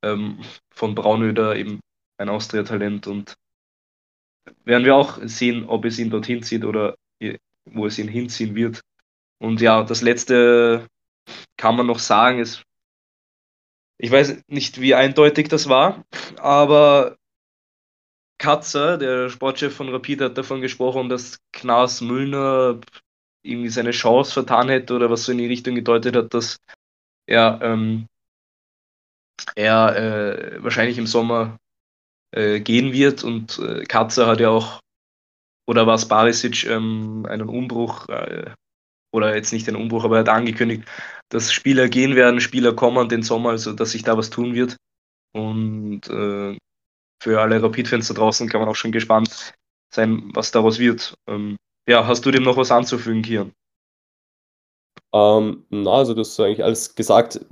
Ähm, 0.03 0.41
von 0.71 0.95
Braunöder 0.95 1.57
eben 1.57 1.81
ein 2.19 2.29
Austria-Talent 2.29 3.07
und 3.07 3.35
werden 4.65 4.85
wir 4.85 4.95
auch 4.95 5.19
sehen, 5.23 5.65
ob 5.67 5.85
es 5.85 5.99
ihn 5.99 6.11
dorthin 6.11 6.43
zieht 6.43 6.65
oder 6.65 6.95
wo 7.65 7.87
es 7.87 7.99
ihn 7.99 8.09
hinziehen 8.09 8.55
wird. 8.55 8.81
Und 9.39 9.61
ja, 9.61 9.83
das 9.83 10.03
letzte 10.03 10.87
kann 11.57 11.77
man 11.77 11.87
noch 11.87 11.99
sagen, 11.99 12.39
ist, 12.39 12.63
ich 13.99 14.11
weiß 14.11 14.43
nicht, 14.49 14.81
wie 14.81 14.95
eindeutig 14.95 15.49
das 15.49 15.69
war, 15.69 16.05
aber 16.39 17.17
Katzer, 18.39 18.97
der 18.97 19.29
Sportchef 19.29 19.75
von 19.75 19.91
Rapid, 19.91 20.23
hat 20.23 20.39
davon 20.39 20.63
gesprochen, 20.63 21.11
dass 21.11 21.39
Knas 21.53 22.01
Müllner 22.01 22.81
irgendwie 23.43 23.69
seine 23.69 23.91
Chance 23.91 24.33
vertan 24.33 24.69
hätte 24.69 24.95
oder 24.95 25.11
was 25.11 25.25
so 25.25 25.33
in 25.33 25.39
die 25.39 25.47
Richtung 25.47 25.75
gedeutet 25.75 26.17
hat, 26.17 26.33
dass 26.33 26.59
er, 27.31 27.61
ähm, 27.63 28.07
er 29.55 29.97
äh, 29.97 30.63
wahrscheinlich 30.63 30.99
im 30.99 31.07
Sommer 31.07 31.59
äh, 32.33 32.61
gehen 32.61 32.93
wird 32.93 33.25
und 33.25 33.59
äh, 33.59 33.85
Katzer 33.85 34.27
hat 34.27 34.41
ja 34.41 34.51
auch, 34.51 34.81
oder 35.67 35.87
war 35.87 35.95
es 35.95 36.09
Barisic, 36.09 36.65
ähm, 36.67 37.27
einen 37.29 37.49
Umbruch, 37.49 38.09
äh, 38.09 38.51
oder 39.13 39.35
jetzt 39.35 39.53
nicht 39.53 39.69
einen 39.69 39.77
Umbruch, 39.77 40.05
aber 40.05 40.17
er 40.17 40.21
hat 40.21 40.29
angekündigt, 40.29 40.85
dass 41.31 41.53
Spieler 41.53 41.89
gehen 41.89 42.17
werden, 42.17 42.41
Spieler 42.41 42.75
kommen 42.75 43.09
den 43.09 43.23
Sommer, 43.23 43.51
also 43.51 43.73
dass 43.73 43.93
sich 43.93 44.03
da 44.03 44.17
was 44.17 44.31
tun 44.31 44.55
wird. 44.55 44.77
Und 45.33 46.09
äh, 46.09 46.57
für 47.23 47.41
alle 47.41 47.63
Rapid-Fans 47.63 48.09
da 48.09 48.15
draußen 48.15 48.49
kann 48.49 48.61
man 48.61 48.69
auch 48.69 48.77
schon 48.77 48.93
gespannt 48.93 49.55
sein, 49.93 50.31
was 50.35 50.51
daraus 50.51 50.79
wird. 50.79 51.15
Ähm, 51.29 51.57
ja, 51.89 52.07
hast 52.07 52.25
du 52.25 52.31
dem 52.31 52.43
noch 52.43 52.57
was 52.57 52.71
anzufügen, 52.71 53.23
Kian? 53.23 53.53
Ähm, 55.13 55.65
na, 55.71 55.91
also 55.91 56.15
das 56.15 56.29
ist 56.29 56.41
eigentlich 56.41 56.65
alles 56.65 56.95
gesagt. 56.95 57.45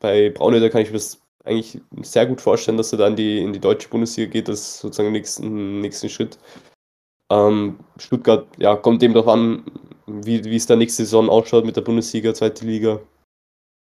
Bei 0.00 0.30
Braunöder 0.30 0.70
kann 0.70 0.82
ich 0.82 0.88
mir 0.88 0.94
das 0.94 1.20
eigentlich 1.44 1.80
sehr 2.02 2.26
gut 2.26 2.40
vorstellen, 2.40 2.76
dass 2.76 2.92
er 2.92 2.98
dann 2.98 3.16
die, 3.16 3.38
in 3.38 3.52
die 3.52 3.60
deutsche 3.60 3.88
Bundesliga 3.88 4.30
geht, 4.30 4.48
das 4.48 4.60
ist 4.60 4.78
sozusagen 4.80 5.12
nächsten, 5.12 5.80
nächsten 5.80 6.08
Schritt. 6.08 6.38
Ähm, 7.30 7.78
Stuttgart, 7.98 8.46
ja, 8.58 8.76
kommt 8.76 9.02
eben 9.02 9.14
darauf 9.14 9.28
an, 9.28 9.64
wie, 10.06 10.44
wie 10.44 10.56
es 10.56 10.66
da 10.66 10.76
nächste 10.76 11.04
Saison 11.04 11.28
ausschaut 11.28 11.64
mit 11.64 11.76
der 11.76 11.82
Bundesliga, 11.82 12.34
zweite 12.34 12.64
Liga. 12.64 13.00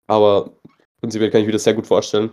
Aber 0.08 0.52
prinzipiell 1.00 1.32
kann 1.32 1.42
ich 1.42 1.48
mir 1.48 1.54
das 1.54 1.64
sehr 1.64 1.74
gut 1.74 1.88
vorstellen. 1.88 2.32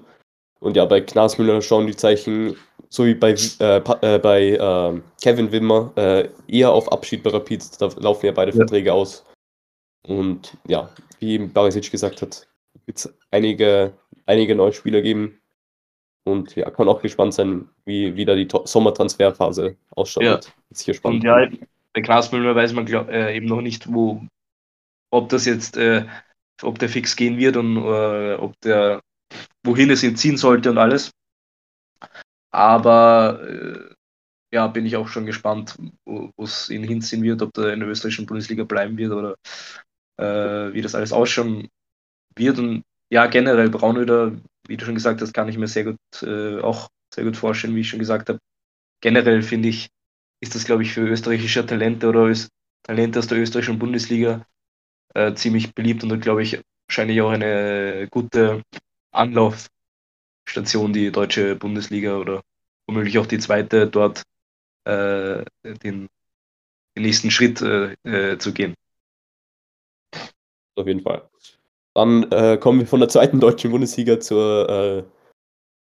Und 0.61 0.76
ja, 0.76 0.85
bei 0.85 1.00
Knasmüller 1.00 1.62
schauen 1.62 1.87
die 1.87 1.96
Zeichen, 1.96 2.57
so 2.88 3.07
wie 3.07 3.14
bei, 3.14 3.35
äh, 3.61 3.76
äh, 3.79 4.18
bei 4.18 4.50
äh, 4.50 5.00
Kevin 5.22 5.53
Wimmer, 5.53 5.92
äh, 5.96 6.29
eher 6.48 6.70
auf 6.70 6.90
Abschied 6.92 7.22
bei 7.22 7.31
Rapid. 7.31 7.81
Da 7.81 7.88
laufen 7.96 8.26
ja 8.26 8.33
beide 8.33 8.50
ja. 8.50 8.57
Verträge 8.57 8.92
aus. 8.92 9.24
Und 10.03 10.57
ja, 10.67 10.91
wie 11.19 11.33
eben 11.33 11.53
Barisic 11.53 11.91
gesagt 11.91 12.23
hat, 12.23 12.49
wird 12.87 12.99
es 12.99 13.15
einige, 13.31 13.93
einige 14.27 14.55
neue 14.55 14.73
Spieler 14.73 15.03
geben. 15.03 15.41
Und 16.25 16.55
ja, 16.55 16.71
kann 16.71 16.89
auch 16.89 17.01
gespannt 17.01 17.35
sein, 17.35 17.69
wie 17.85 18.15
wieder 18.17 18.37
die 18.37 18.49
Sommertransferphase 18.65 19.77
ausschaut. 19.91 20.23
Ja. 20.23 20.41
Ist 20.71 20.83
hier 20.83 20.95
spannend. 20.95 21.25
Und 21.25 21.29
ja, 21.29 21.49
bei 21.93 22.01
Grasmüller 22.01 22.55
weiß 22.55 22.73
man 22.73 22.87
glaub, 22.87 23.09
äh, 23.09 23.35
eben 23.35 23.47
noch 23.47 23.63
nicht, 23.63 23.93
wo, 23.93 24.23
ob 25.11 25.29
das 25.29 25.45
jetzt, 25.45 25.77
äh, 25.77 26.07
ob 26.63 26.79
der 26.79 26.89
fix 26.89 27.17
gehen 27.17 27.39
wird 27.39 27.57
und 27.57 27.79
äh, 27.79 28.35
ob 28.35 28.59
der, 28.61 29.01
wohin 29.65 29.91
es 29.91 30.03
ihn 30.03 30.17
ziehen 30.17 30.37
sollte 30.37 30.71
und 30.71 30.79
alles. 30.79 31.11
Aber 32.53 33.41
äh, 33.49 33.95
ja, 34.53 34.67
bin 34.67 34.87
ich 34.87 34.97
auch 34.97 35.09
schon 35.09 35.27
gespannt, 35.27 35.77
wo 36.05 36.33
es 36.39 36.71
ihn 36.71 36.83
hinziehen 36.83 37.23
wird, 37.23 37.43
ob 37.43 37.57
er 37.57 37.73
in 37.73 37.81
der 37.81 37.89
österreichischen 37.89 38.27
Bundesliga 38.27 38.65
bleiben 38.65 38.97
wird 38.99 39.13
oder 39.13 39.37
äh, 40.21 40.73
wie 40.75 40.83
das 40.83 40.95
alles 40.95 41.13
ausschauen 41.13 41.69
wird. 42.37 42.59
Und 42.59 42.83
ja, 43.11 43.27
generell 43.27 43.71
Braunöder, 43.71 44.33
wie 44.69 44.77
du 44.77 44.85
schon 44.85 44.95
gesagt 44.95 45.21
hast, 45.21 45.33
kann 45.33 45.49
ich 45.49 45.59
mir 45.59 45.69
sehr 45.69 45.85
gut 45.85 45.99
äh, 46.23 46.61
auch 46.61 46.89
sehr 47.13 47.25
gut 47.25 47.37
vorstellen, 47.37 47.75
wie 47.75 47.81
ich 47.81 47.89
schon 47.89 47.99
gesagt 47.99 48.29
habe. 48.29 48.39
Generell 49.01 49.43
finde 49.43 49.69
ich, 49.69 49.89
ist 50.41 50.55
das, 50.55 50.65
glaube 50.65 50.83
ich, 50.83 50.93
für 50.93 51.03
österreichische 51.03 51.67
Talente 51.67 52.09
oder 52.09 52.33
Talente 52.83 53.19
aus 53.19 53.27
der 53.27 53.39
österreichischen 53.39 53.79
Bundesliga 53.79 54.47
äh, 55.15 55.35
ziemlich 55.35 55.75
beliebt 55.75 56.05
und, 56.05 56.21
glaube 56.21 56.43
ich, 56.43 56.61
wahrscheinlich 56.87 57.21
auch 57.21 57.31
eine 57.31 58.09
gute 58.11 58.63
Anlaufstation, 59.13 60.93
die 60.93 61.11
deutsche 61.11 61.57
Bundesliga 61.57 62.17
oder 62.17 62.43
womöglich 62.87 63.19
auch 63.19 63.27
die 63.27 63.39
zweite 63.39 63.87
dort 63.87 64.23
äh, 64.85 65.45
den, 65.65 66.09
den, 66.97 67.03
nächsten 67.03 67.31
Schritt 67.31 67.61
äh, 67.63 67.95
äh 68.05 68.39
zu 68.39 68.53
gehen. 68.53 68.75
Auf 70.81 70.87
jeden 70.87 71.03
Fall. 71.03 71.29
Dann 71.95 72.31
äh, 72.33 72.57
kommen 72.57 72.81
wir 72.81 72.87
von 72.87 73.01
der 73.01 73.09
zweiten 73.09 73.40
deutschen 73.40 73.71
Bundesliga 73.71 74.19
zur, 74.19 74.69
äh, 74.69 75.05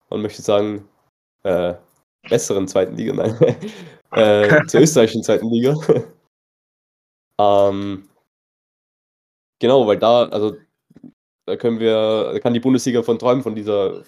man 0.10 0.22
möchte 0.22 0.42
sagen, 0.42 0.88
äh, 1.44 1.76
besseren 2.30 2.68
zweiten 2.68 2.96
Liga, 2.96 3.14
nein, 3.14 3.38
äh, 4.12 4.66
zur 4.68 4.82
österreichischen 4.82 5.24
zweiten 5.24 5.50
Liga. 5.50 5.76
ähm, 7.40 8.10
genau, 9.60 9.88
weil 9.88 9.98
da, 9.98 10.26
also 10.26 10.56
da 11.46 11.56
können 11.56 11.80
wir, 11.80 12.32
da 12.34 12.40
kann 12.40 12.54
die 12.54 12.60
Bundesliga 12.60 13.02
von 13.02 13.18
träumen, 13.18 13.44
von 13.44 13.56
dieser, 13.56 14.04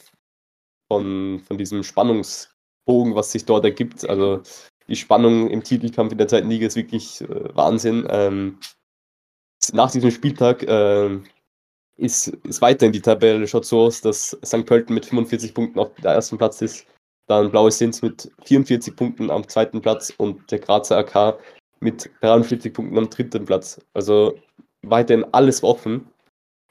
von, 0.91 1.39
von 1.47 1.57
diesem 1.57 1.83
Spannungsbogen, 1.83 3.15
was 3.15 3.31
sich 3.31 3.45
dort 3.45 3.65
ergibt. 3.65 4.07
Also 4.07 4.41
die 4.87 4.95
Spannung 4.95 5.49
im 5.49 5.63
Titelkampf 5.63 6.11
in 6.11 6.17
der 6.17 6.27
zweiten 6.27 6.49
Liga 6.49 6.67
ist 6.67 6.75
wirklich 6.75 7.21
äh, 7.21 7.55
Wahnsinn. 7.55 8.05
Ähm, 8.09 8.59
nach 9.71 9.91
diesem 9.91 10.11
Spieltag 10.11 10.63
äh, 10.63 11.19
ist, 11.97 12.27
ist 12.27 12.61
weiter 12.61 12.85
in 12.85 12.91
die 12.91 13.01
Tabelle. 13.01 13.47
Schaut 13.47 13.65
so 13.65 13.81
aus, 13.81 14.01
dass 14.01 14.37
St. 14.43 14.65
Pölten 14.65 14.93
mit 14.93 15.05
45 15.05 15.53
Punkten 15.53 15.79
auf 15.79 15.91
der 16.03 16.13
ersten 16.13 16.37
Platz 16.37 16.61
ist. 16.61 16.85
Dann 17.27 17.51
Blaue 17.51 17.71
Sins 17.71 18.01
mit 18.01 18.31
44 18.43 18.95
Punkten 18.95 19.29
am 19.29 19.47
zweiten 19.47 19.81
Platz 19.81 20.13
und 20.17 20.51
der 20.51 20.59
Grazer 20.59 20.97
AK 20.97 21.39
mit 21.79 22.09
43 22.21 22.73
Punkten 22.73 22.97
am 22.97 23.09
dritten 23.09 23.45
Platz. 23.45 23.79
Also 23.93 24.35
weiterhin 24.81 25.25
alles 25.33 25.63
offen. 25.63 26.07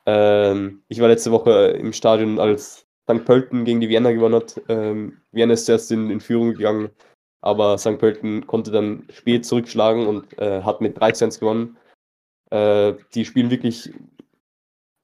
Ähm, 0.06 0.82
ich 0.88 1.00
war 1.00 1.08
letzte 1.08 1.30
Woche 1.32 1.68
im 1.78 1.92
Stadion, 1.92 2.38
als 2.38 2.86
St. 3.08 3.24
Pölten 3.24 3.64
gegen 3.64 3.80
die 3.80 3.88
Vienna 3.88 4.12
gewonnen 4.12 4.34
hat. 4.34 4.60
Ähm, 4.68 5.20
Vienna 5.30 5.54
ist 5.54 5.66
zuerst 5.66 5.92
in, 5.92 6.10
in, 6.10 6.20
Führung 6.20 6.54
gegangen, 6.54 6.90
aber 7.40 7.78
St. 7.78 7.98
Pölten 7.98 8.46
konnte 8.46 8.70
dann 8.70 9.06
spät 9.10 9.46
zurückschlagen 9.46 10.06
und 10.06 10.38
äh, 10.38 10.62
hat 10.62 10.80
mit 10.80 10.98
13 10.98 11.30
gewonnen. 11.30 11.76
Äh, 12.52 12.96
die 13.14 13.24
spielen 13.24 13.50
wirklich 13.50 13.90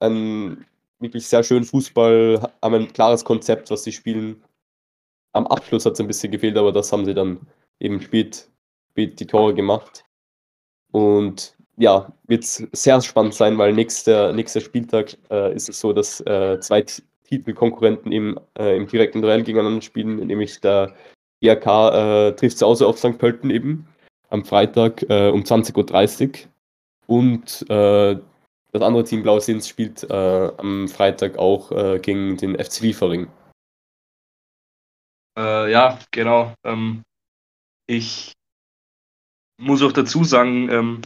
ein 0.00 0.66
wirklich 1.00 1.26
sehr 1.26 1.42
schönen 1.42 1.64
Fußball, 1.64 2.52
haben 2.62 2.74
ein 2.74 2.92
klares 2.92 3.24
Konzept, 3.24 3.70
was 3.70 3.84
sie 3.84 3.92
spielen. 3.92 4.42
Am 5.32 5.46
Abschluss 5.46 5.86
hat 5.86 5.94
es 5.94 6.00
ein 6.00 6.06
bisschen 6.06 6.30
gefehlt, 6.30 6.58
aber 6.58 6.72
das 6.72 6.92
haben 6.92 7.06
sie 7.06 7.14
dann 7.14 7.40
eben 7.80 8.00
spät, 8.02 8.50
spät 8.90 9.18
die 9.18 9.26
Tore 9.26 9.54
gemacht. 9.54 10.04
Und 10.92 11.56
ja, 11.78 12.12
wird 12.26 12.44
sehr 12.44 13.00
spannend 13.00 13.34
sein, 13.34 13.56
weil 13.56 13.72
nächster, 13.72 14.32
nächster 14.32 14.60
Spieltag 14.60 15.16
äh, 15.30 15.54
ist 15.54 15.68
es 15.68 15.80
so, 15.80 15.92
dass 15.92 16.20
äh, 16.22 16.58
zwei 16.60 16.84
Titelkonkurrenten 17.24 18.12
im, 18.12 18.38
äh, 18.58 18.76
im 18.76 18.88
direkten 18.88 19.22
Duell 19.22 19.42
gegeneinander 19.42 19.82
spielen, 19.82 20.16
nämlich 20.16 20.60
der 20.60 20.94
IAK 21.40 21.66
äh, 21.66 22.32
trifft 22.32 22.58
zu 22.58 22.66
Hause 22.66 22.86
auf 22.86 22.98
St. 22.98 23.16
Pölten 23.16 23.50
eben 23.50 23.86
am 24.28 24.44
Freitag 24.44 25.02
äh, 25.08 25.28
um 25.28 25.42
20.30 25.42 26.28
Uhr. 26.28 26.34
Und 27.08 27.68
äh, 27.70 28.18
das 28.72 28.82
andere 28.82 29.04
Team 29.04 29.22
Blausins 29.22 29.66
spielt 29.66 30.04
äh, 30.04 30.52
am 30.58 30.88
Freitag 30.88 31.38
auch 31.38 31.72
äh, 31.72 31.98
gegen 31.98 32.36
den 32.36 32.54
FC 32.54 32.80
Liefering. 32.80 33.28
Äh, 35.38 35.72
ja, 35.72 35.98
genau. 36.10 36.52
Ähm, 36.64 37.02
ich 37.86 38.32
muss 39.58 39.82
auch 39.82 39.92
dazu 39.92 40.24
sagen, 40.24 40.68
ähm, 40.70 41.02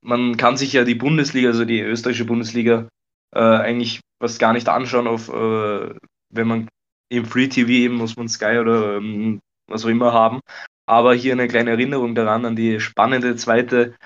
man 0.00 0.36
kann 0.36 0.56
sich 0.56 0.72
ja 0.72 0.84
die 0.84 0.94
Bundesliga, 0.94 1.48
also 1.48 1.64
die 1.64 1.80
österreichische 1.80 2.26
Bundesliga, 2.26 2.88
äh, 3.34 3.40
eigentlich 3.40 4.00
was 4.20 4.38
gar 4.38 4.52
nicht 4.52 4.68
anschauen, 4.68 5.08
auf, 5.08 5.28
äh, 5.28 5.94
wenn 6.30 6.46
man 6.46 6.68
im 7.08 7.24
Free 7.24 7.48
TV 7.48 7.68
eben 7.68 7.96
muss 7.96 8.16
man 8.16 8.28
Sky 8.28 8.58
oder 8.58 8.96
ähm, 8.96 9.40
was 9.66 9.84
auch 9.84 9.88
immer 9.88 10.12
haben. 10.12 10.40
Aber 10.86 11.14
hier 11.14 11.32
eine 11.32 11.48
kleine 11.48 11.70
Erinnerung 11.70 12.14
daran 12.14 12.44
an 12.44 12.56
die 12.56 12.78
spannende 12.78 13.36
zweite 13.36 13.96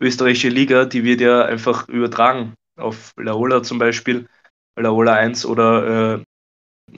österreichische 0.00 0.48
Liga, 0.48 0.84
die 0.84 1.04
wird 1.04 1.20
ja 1.20 1.44
einfach 1.44 1.88
übertragen 1.88 2.54
auf 2.76 3.12
Laola 3.16 3.62
zum 3.62 3.78
Beispiel, 3.78 4.26
Laola 4.76 5.14
1 5.14 5.46
oder 5.46 6.16
äh, 6.16 6.24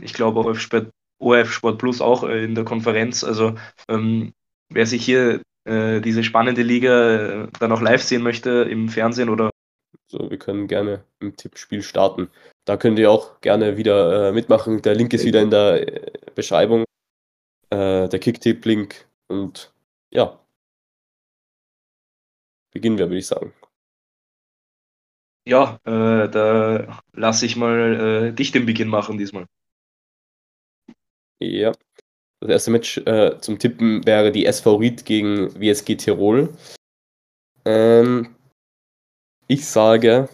ich 0.00 0.14
glaube 0.14 0.40
auch 0.40 0.46
auf 0.46 0.60
Sport, 0.60 0.90
OF 1.18 1.52
Sport 1.52 1.78
Plus 1.78 2.00
auch 2.00 2.24
äh, 2.24 2.44
in 2.44 2.54
der 2.54 2.64
Konferenz. 2.64 3.24
Also 3.24 3.54
ähm, 3.88 4.32
wer 4.72 4.86
sich 4.86 5.04
hier 5.04 5.42
äh, 5.64 6.00
diese 6.00 6.24
spannende 6.24 6.62
Liga 6.62 7.44
äh, 7.44 7.48
dann 7.60 7.72
auch 7.72 7.80
live 7.80 8.02
sehen 8.02 8.22
möchte 8.22 8.50
im 8.70 8.88
Fernsehen 8.88 9.28
oder 9.28 9.50
so, 10.08 10.30
wir 10.30 10.38
können 10.38 10.68
gerne 10.68 11.04
im 11.20 11.36
Tippspiel 11.36 11.82
starten. 11.82 12.28
Da 12.64 12.76
könnt 12.76 12.98
ihr 12.98 13.10
auch 13.10 13.40
gerne 13.40 13.76
wieder 13.76 14.28
äh, 14.28 14.32
mitmachen. 14.32 14.80
Der 14.82 14.94
Link 14.94 15.12
ist 15.12 15.24
wieder 15.24 15.42
in 15.42 15.50
der 15.50 15.88
äh, 15.88 16.10
Beschreibung. 16.34 16.84
Der 17.72 18.08
Kicktipp-Link. 18.08 19.08
Und 19.26 19.74
ja, 20.14 20.38
beginnen 22.76 22.98
wir, 22.98 23.06
würde 23.06 23.16
ich 23.18 23.26
sagen. 23.26 23.54
Ja, 25.48 25.80
äh, 25.84 26.28
da 26.28 27.00
lasse 27.14 27.46
ich 27.46 27.56
mal 27.56 28.28
äh, 28.28 28.32
dich 28.34 28.52
den 28.52 28.66
Beginn 28.66 28.88
machen 28.88 29.16
diesmal. 29.16 29.46
Ja. 31.40 31.72
Das 32.40 32.50
erste 32.50 32.70
Match 32.70 32.98
äh, 32.98 33.40
zum 33.40 33.58
Tippen 33.58 34.04
wäre 34.04 34.30
die 34.30 34.44
SV 34.44 34.76
Ried 34.76 35.06
gegen 35.06 35.58
WSG 35.58 35.96
Tirol. 35.96 36.54
Ähm, 37.64 38.36
ich 39.48 39.66
sage, 39.66 40.28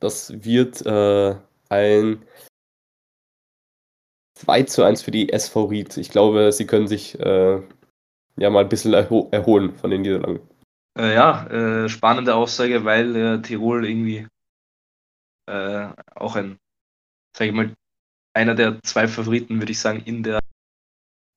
das 0.00 0.44
wird 0.44 0.84
äh, 0.84 1.34
ein 1.70 2.26
2 4.34 4.62
zu 4.64 4.82
1 4.82 5.00
für 5.00 5.12
die 5.12 5.32
SV 5.32 5.64
Ried. 5.64 5.96
Ich 5.96 6.10
glaube, 6.10 6.52
sie 6.52 6.66
können 6.66 6.88
sich 6.88 7.18
äh, 7.20 7.62
ja 8.36 8.50
mal 8.50 8.64
ein 8.64 8.68
bisschen 8.68 8.94
erho 8.94 9.28
erholen 9.30 9.76
von 9.76 9.90
den 9.90 10.02
Niederlagen. 10.02 10.40
Äh, 10.98 11.14
ja, 11.14 11.46
äh, 11.46 11.88
spannende 11.88 12.34
Aussage, 12.34 12.84
weil 12.84 13.16
äh, 13.16 13.42
Tirol 13.42 13.86
irgendwie 13.86 14.26
äh, 15.46 15.88
auch 16.14 16.36
ein, 16.36 16.58
sag 17.36 17.46
ich 17.46 17.52
mal, 17.52 17.74
einer 18.34 18.54
der 18.54 18.82
zwei 18.82 19.08
Favoriten, 19.08 19.58
würde 19.58 19.72
ich 19.72 19.80
sagen, 19.80 20.02
in 20.04 20.22
der 20.22 20.40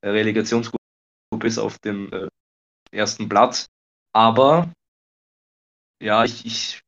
Relegationsgruppe 0.03 0.79
ist 1.43 1.57
auf 1.57 1.79
dem 1.79 2.11
äh, 2.13 2.27
ersten 2.91 3.27
Platz. 3.27 3.67
Aber 4.13 4.71
ja, 6.01 6.23
ich, 6.23 6.45
ich 6.45 6.81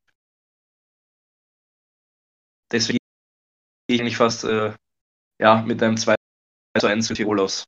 deswegen 2.70 2.98
gehe 3.86 3.96
ich 3.96 4.00
eigentlich 4.00 4.16
fast 4.16 4.44
äh, 4.44 4.74
ja, 5.40 5.62
mit 5.62 5.82
einem 5.82 5.96
2 5.96 6.14
zu 6.78 6.86
1 6.86 7.08
für 7.08 7.14
Tirol 7.14 7.40
aus. 7.40 7.64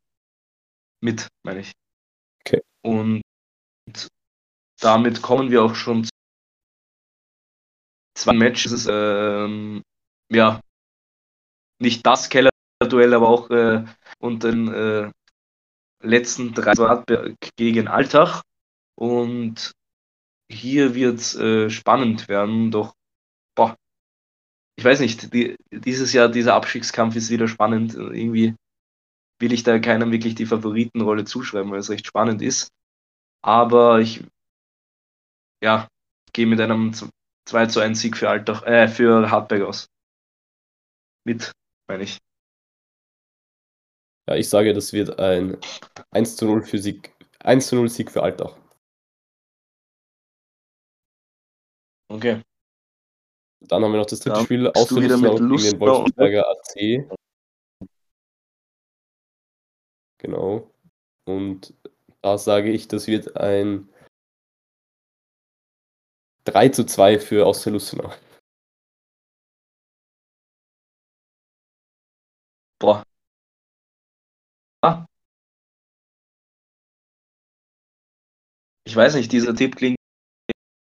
Mit, 1.02 1.28
meine 1.44 1.60
ich. 1.60 1.72
Und 2.82 3.22
damit 4.80 5.22
kommen 5.22 5.50
wir 5.50 5.62
auch 5.62 5.74
schon 5.74 6.04
zu 6.04 6.10
zwei 8.16 8.32
Matches. 8.32 8.86
Ähm, 8.90 9.82
ja, 10.30 10.60
nicht 11.80 12.06
das 12.06 12.28
Keller-Duell, 12.28 13.14
aber 13.14 13.28
auch 13.28 13.50
äh, 13.50 13.84
und 14.18 14.44
den 14.44 14.68
äh, 14.72 15.10
letzten 16.02 16.54
drei 16.54 16.72
Radberg 16.72 17.36
gegen 17.56 17.88
Altach. 17.88 18.42
Und 18.94 19.72
hier 20.50 20.94
wird 20.94 21.18
es 21.20 21.34
äh, 21.36 21.70
spannend 21.70 22.28
werden, 22.28 22.70
doch 22.70 22.94
boah, 23.54 23.76
ich 24.76 24.84
weiß 24.84 25.00
nicht, 25.00 25.32
die, 25.32 25.56
dieses 25.70 26.12
Jahr 26.12 26.28
dieser 26.28 26.54
Abstiegskampf 26.54 27.16
ist 27.16 27.30
wieder 27.30 27.48
spannend. 27.48 27.94
Irgendwie 27.94 28.54
will 29.40 29.52
ich 29.52 29.62
da 29.62 29.78
keinem 29.78 30.12
wirklich 30.12 30.34
die 30.34 30.46
Favoritenrolle 30.46 31.24
zuschreiben, 31.24 31.70
weil 31.70 31.80
es 31.80 31.90
recht 31.90 32.06
spannend 32.06 32.42
ist. 32.42 32.68
Aber 33.42 34.00
ich 34.00 34.22
ja, 35.62 35.88
gehe 36.32 36.46
mit 36.46 36.60
einem 36.60 36.92
2 37.46 37.66
zu 37.66 37.80
1 37.80 38.00
Sieg 38.00 38.16
für 38.16 38.28
Altach, 38.28 38.62
äh, 38.64 38.88
für 38.88 39.30
Hartberg 39.30 39.62
aus. 39.62 39.86
Mit, 41.24 41.52
meine 41.88 42.04
ich. 42.04 42.18
Ja, 44.28 44.36
ich 44.36 44.48
sage, 44.48 44.72
das 44.72 44.92
wird 44.92 45.18
ein 45.18 45.58
1 46.12 46.36
zu 46.36 46.46
0 46.46 46.62
für 46.62 46.78
Sieg, 46.78 47.14
1 47.40 47.66
zu 47.66 47.76
0 47.76 47.88
Sieg 47.88 48.10
für 48.10 48.22
Altach. 48.22 48.56
Okay. 52.08 52.42
Dann 53.60 53.84
haben 53.84 53.92
wir 53.92 53.98
noch 53.98 54.06
das 54.06 54.20
dritte 54.20 54.38
ja, 54.38 54.44
Spiel, 54.44 54.68
Ausrüstung 54.68 55.22
gegen 55.22 55.62
den 55.62 55.80
Wolfsberger 55.80 56.46
AC. 56.48 57.19
Genau. 60.20 60.70
Und 61.26 61.74
da 62.22 62.38
sage 62.38 62.70
ich, 62.70 62.88
das 62.88 63.06
wird 63.06 63.36
ein 63.36 63.88
3 66.44 66.68
zu 66.68 66.84
2 66.84 67.18
für 67.18 67.46
Austria 67.46 67.72
Lustenau. 67.72 68.12
Boah. 72.80 73.04
Ah. 74.82 75.06
Ich 78.84 78.96
weiß 78.96 79.14
nicht, 79.14 79.32
dieser 79.32 79.54
Tipp 79.54 79.76
klingt 79.76 79.96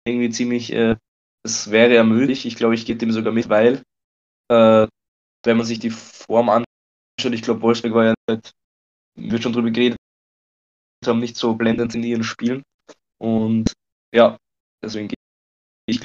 irgendwie 0.07 0.29
ziemlich, 0.29 0.71
äh, 0.73 0.95
es 1.43 1.71
wäre 1.71 1.93
ja 1.93 2.03
möglich. 2.03 2.45
Ich 2.45 2.55
glaube, 2.55 2.75
ich 2.75 2.85
gehe 2.85 2.95
dem 2.95 3.11
sogar 3.11 3.33
mit, 3.33 3.49
weil, 3.49 3.83
äh, 4.49 4.87
wenn 5.43 5.57
man 5.57 5.65
sich 5.65 5.79
die 5.79 5.89
Form 5.91 6.49
anschaut, 6.49 7.33
ich 7.33 7.41
glaube, 7.41 7.61
Wolfsburg 7.61 7.93
war 7.93 8.05
ja 8.05 8.13
nicht, 8.29 8.53
wird 9.29 9.43
schon 9.43 9.53
drüber 9.53 9.71
geredet, 9.71 9.97
haben 11.05 11.19
nicht 11.19 11.35
so 11.35 11.55
blendend 11.55 11.95
in 11.95 12.03
ihren 12.03 12.23
Spielen. 12.23 12.63
Und 13.19 13.73
ja, 14.13 14.37
deswegen 14.83 15.07
gehe 15.07 15.17
ich, 15.87 15.99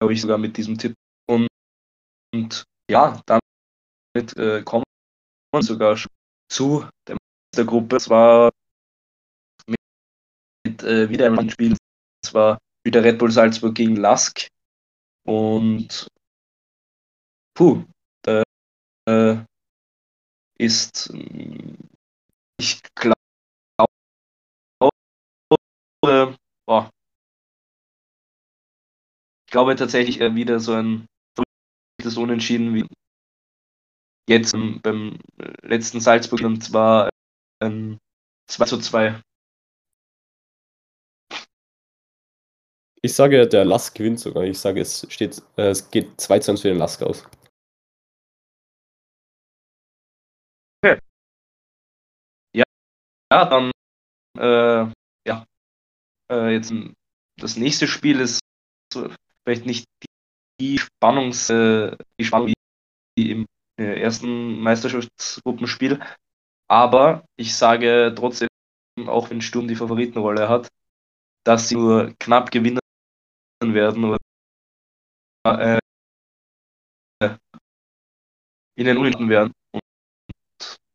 glaube 0.00 0.12
ich, 0.12 0.20
sogar 0.20 0.38
mit 0.38 0.56
diesem 0.56 0.78
Tipp. 0.78 0.94
Und, 1.28 1.48
und 2.34 2.64
ja, 2.90 3.20
damit 3.26 4.36
äh, 4.36 4.62
kommen 4.62 4.84
wir 5.52 5.62
sogar 5.62 5.98
zu 6.50 6.88
der 7.56 7.64
Gruppe. 7.64 7.96
Es 7.96 8.08
war 8.08 8.50
mit, 9.66 9.78
mit 10.66 10.82
äh, 10.82 11.08
wieder 11.08 11.26
ein 11.26 11.50
Spiel. 11.50 11.76
Es 12.24 12.34
war 12.34 12.58
wieder 12.84 13.02
Red 13.02 13.18
Bull 13.18 13.30
Salzburg 13.30 13.74
gegen 13.74 13.96
Lask. 13.96 14.48
Und 15.24 16.08
puh, 17.54 17.84
da 18.22 18.42
äh, 19.08 19.44
ist, 20.58 21.12
ich 22.62 22.80
glaube, 22.94 23.16
boah, 26.00 26.90
ich 29.46 29.52
glaube 29.52 29.74
tatsächlich 29.76 30.20
äh, 30.20 30.34
wieder 30.34 30.60
so 30.60 30.74
ein 30.74 31.06
das 32.02 32.16
Unentschieden 32.16 32.74
wie 32.74 32.86
jetzt 34.28 34.52
beim 34.82 35.18
letzten 35.62 36.00
Salzburg 36.00 36.40
und 36.42 36.62
zwar 36.62 37.10
ein 37.60 37.98
2 38.48 38.64
zu 38.64 38.78
2. 38.78 39.20
Ich 43.04 43.14
sage, 43.14 43.48
der 43.48 43.64
Lask 43.64 43.96
gewinnt 43.96 44.20
sogar. 44.20 44.44
Ich 44.44 44.58
sage, 44.58 44.80
es 44.80 45.06
steht, 45.10 45.42
äh, 45.56 45.70
es 45.70 45.90
geht 45.90 46.20
2 46.20 46.38
zu 46.38 46.52
1 46.52 46.60
für 46.60 46.68
den 46.68 46.78
Lask 46.78 47.02
aus. 47.02 47.24
Ja 53.32 53.44
dann, 53.46 53.70
äh, 54.38 54.92
ja. 55.26 55.46
Äh, 56.30 56.52
jetzt 56.52 56.72
das 57.40 57.56
nächste 57.56 57.88
Spiel 57.88 58.20
ist 58.20 58.40
vielleicht 59.44 59.66
nicht 59.66 59.86
die 60.60 60.78
Spannungs, 60.78 61.48
äh, 61.50 61.96
die 62.20 62.24
Spannung 62.24 62.52
wie 63.16 63.30
im 63.30 63.46
äh, 63.78 64.00
ersten 64.00 64.60
Meisterschaftsgruppenspiel, 64.60 66.00
aber 66.68 67.24
ich 67.36 67.56
sage 67.56 68.12
trotzdem, 68.14 68.48
auch 69.06 69.30
wenn 69.30 69.40
Sturm 69.40 69.66
die 69.66 69.76
Favoritenrolle 69.76 70.48
hat, 70.48 70.68
dass 71.44 71.68
sie 71.68 71.76
nur 71.76 72.14
knapp 72.20 72.50
gewinnen 72.50 72.80
werden 73.64 74.04
oder 74.04 74.18
äh, 75.46 75.80
in 78.76 78.86
den 78.86 78.98
Unten 78.98 79.28
werden. 79.28 79.52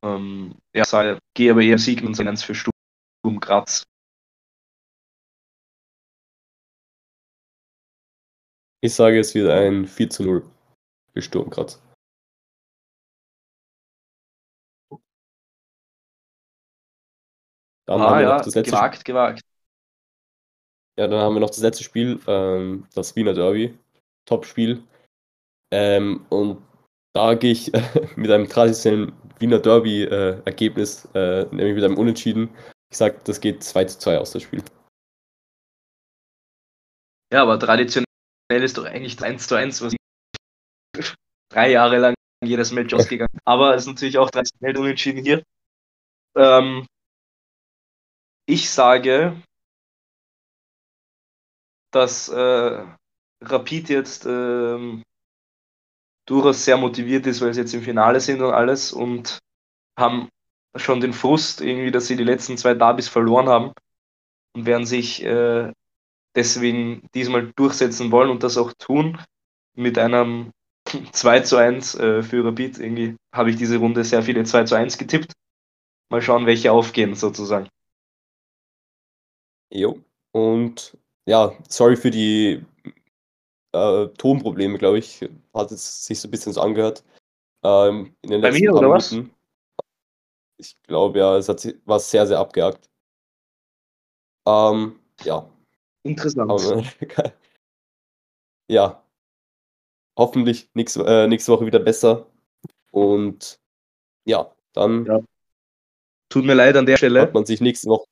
Ähm, 0.03 0.55
ja, 0.73 1.19
gehe 1.33 1.51
aber 1.51 1.62
eher 1.62 1.77
Sieg 1.77 2.03
und 2.03 2.19
1 2.19 2.43
für 2.43 2.55
Sturm 2.55 3.39
Graz. 3.39 3.83
Ich 8.81 8.93
sage, 8.93 9.19
es 9.19 9.33
wird 9.33 9.49
ein 9.49 9.88
4 9.88 10.10
zu 10.10 10.23
0 10.23 10.51
für 11.13 11.21
Sturm 11.21 11.49
Graz. 11.49 11.81
Dann 17.88 18.01
ah, 18.01 18.10
haben 18.10 18.19
wir 18.19 18.23
ja, 18.23 18.38
noch 18.38 18.45
das 18.45 18.53
letzte 18.53 18.71
gewagt, 18.71 18.95
Spiel. 18.95 19.13
gewagt. 19.13 19.41
Ja, 20.99 21.07
dann 21.07 21.19
haben 21.21 21.36
wir 21.36 21.39
noch 21.39 21.49
das 21.49 21.60
letzte 21.60 21.83
Spiel, 21.83 22.19
ähm, 22.27 22.86
das 22.93 23.15
Wiener 23.15 23.33
Derby. 23.33 23.77
Top-Spiel. 24.25 24.83
Ähm, 25.71 26.25
und 26.29 26.62
da 27.13 27.33
gehe 27.36 27.51
ich 27.51 27.71
mit 28.17 28.29
einem 28.29 28.49
traditionellen 28.49 29.13
Wiener 29.39 29.60
Derby-Ergebnis, 29.60 31.08
äh, 31.13 31.41
äh, 31.41 31.47
nämlich 31.52 31.76
mit 31.76 31.84
einem 31.84 31.97
Unentschieden. 31.97 32.50
Ich 32.89 32.97
sage, 32.97 33.19
das 33.23 33.41
geht 33.41 33.63
2 33.63 33.86
zu 33.86 34.00
2 34.00 34.17
aus 34.17 34.32
das 34.32 34.43
Spiel. 34.43 34.63
Ja, 37.32 37.43
aber 37.43 37.60
traditionell 37.60 38.06
ist 38.50 38.78
doch 38.78 38.86
eigentlich 38.86 39.21
1 39.21 39.47
zu 39.47 39.56
1, 39.56 39.82
was 39.82 39.95
drei 41.50 41.71
Jahre 41.71 41.97
lang 41.97 42.15
jedes 42.43 42.71
Match 42.71 42.93
ausgegangen. 42.93 43.39
Aber 43.45 43.76
es 43.76 43.84
ist 43.84 43.88
natürlich 43.88 44.17
auch 44.17 44.30
traditionell 44.30 44.78
unentschieden 44.78 45.23
hier. 45.23 45.43
Ähm, 46.36 46.86
ich 48.45 48.69
sage, 48.69 49.41
dass 51.91 52.30
äh, 52.30 52.86
Rapid 53.41 53.89
jetzt 53.89 54.26
ähm, 54.26 55.04
durchaus 56.27 56.63
sehr 56.63 56.77
motiviert 56.77 57.25
ist, 57.25 57.41
weil 57.41 57.53
sie 57.53 57.61
jetzt 57.61 57.73
im 57.73 57.81
Finale 57.81 58.19
sind 58.19 58.41
und 58.41 58.53
alles 58.53 58.93
und 58.93 59.39
haben 59.97 60.29
schon 60.75 61.01
den 61.01 61.13
Frust 61.13 61.61
irgendwie, 61.61 61.91
dass 61.91 62.07
sie 62.07 62.15
die 62.15 62.23
letzten 62.23 62.57
zwei 62.57 62.75
Derbys 62.75 63.07
verloren 63.07 63.49
haben 63.49 63.71
und 64.53 64.65
werden 64.65 64.85
sich 64.85 65.23
äh, 65.23 65.71
deswegen 66.35 67.07
diesmal 67.15 67.51
durchsetzen 67.55 68.11
wollen 68.11 68.29
und 68.29 68.43
das 68.43 68.57
auch 68.57 68.73
tun 68.73 69.17
mit 69.73 69.97
einem 69.97 70.51
2 71.11 71.39
zu 71.41 71.57
1 71.57 71.95
äh, 71.95 72.23
für 72.23 72.45
Rapid. 72.45 72.79
Irgendwie 72.79 73.15
habe 73.33 73.49
ich 73.49 73.55
diese 73.55 73.77
Runde 73.77 74.03
sehr 74.03 74.21
viele 74.21 74.43
2 74.43 74.65
zu 74.65 74.75
1 74.75 74.97
getippt. 74.97 75.33
Mal 76.09 76.21
schauen, 76.21 76.45
welche 76.45 76.71
aufgehen 76.71 77.15
sozusagen. 77.15 77.67
Jo. 79.69 79.99
Und 80.31 80.97
ja, 81.25 81.53
sorry 81.67 81.97
für 81.97 82.11
die 82.11 82.63
äh, 83.73 84.07
Tonprobleme, 84.17 84.77
glaube 84.77 84.99
ich. 84.99 85.27
Hat 85.58 85.72
es 85.72 86.06
sich 86.06 86.20
so 86.20 86.28
ein 86.28 86.32
bisschen 86.32 86.54
so 86.54 86.62
angehört. 86.62 87.04
Ähm, 87.63 88.15
in 88.22 88.30
den 88.30 88.41
Bei 88.41 88.50
letzten 88.50 88.63
mir, 88.63 88.74
oder 88.74 88.88
Minuten. 88.88 89.32
Was? 89.32 89.88
Ich 90.60 90.82
glaube 90.84 91.20
ja, 91.20 91.38
es 91.38 91.50
hat, 91.50 91.65
war 91.86 92.00
sehr, 92.00 92.26
sehr 92.26 92.39
abgehakt. 92.39 92.89
Ähm, 94.48 95.00
ja. 95.24 95.50
Interessant. 96.04 96.52
Aber, 96.52 96.84
ja. 98.70 99.04
Hoffentlich 100.17 100.70
nächste, 100.74 101.06
äh, 101.06 101.28
nächste 101.28 101.52
Woche 101.52 101.65
wieder 101.65 101.80
besser. 101.80 102.28
Und 102.91 103.60
ja, 104.26 104.56
dann. 104.74 105.06
Ja. 105.06 105.20
Tut 106.30 106.46
mir 106.46 106.56
leid 106.56 106.76
an 106.76 106.86
der 106.86 106.98
Stelle. 106.98 107.22
Hat 107.22 107.34
man 107.34 107.46
sich 107.46 107.62
nächste 107.62 107.89
Woche. 107.89 108.08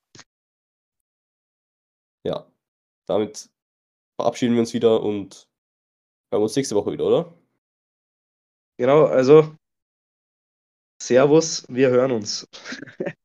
Ja, 2.26 2.46
damit 3.08 3.50
verabschieden 4.20 4.54
wir 4.54 4.62
uns 4.62 4.74
wieder 4.74 5.02
und 5.02 5.48
hören 6.30 6.44
uns 6.44 6.56
nächste 6.56 6.76
Woche 6.76 6.92
wieder, 6.92 7.06
oder? 7.06 7.34
Genau, 8.78 9.06
also 9.08 9.56
Servus, 11.02 11.66
wir 11.70 11.90
hören 11.90 12.12
uns. 12.12 12.48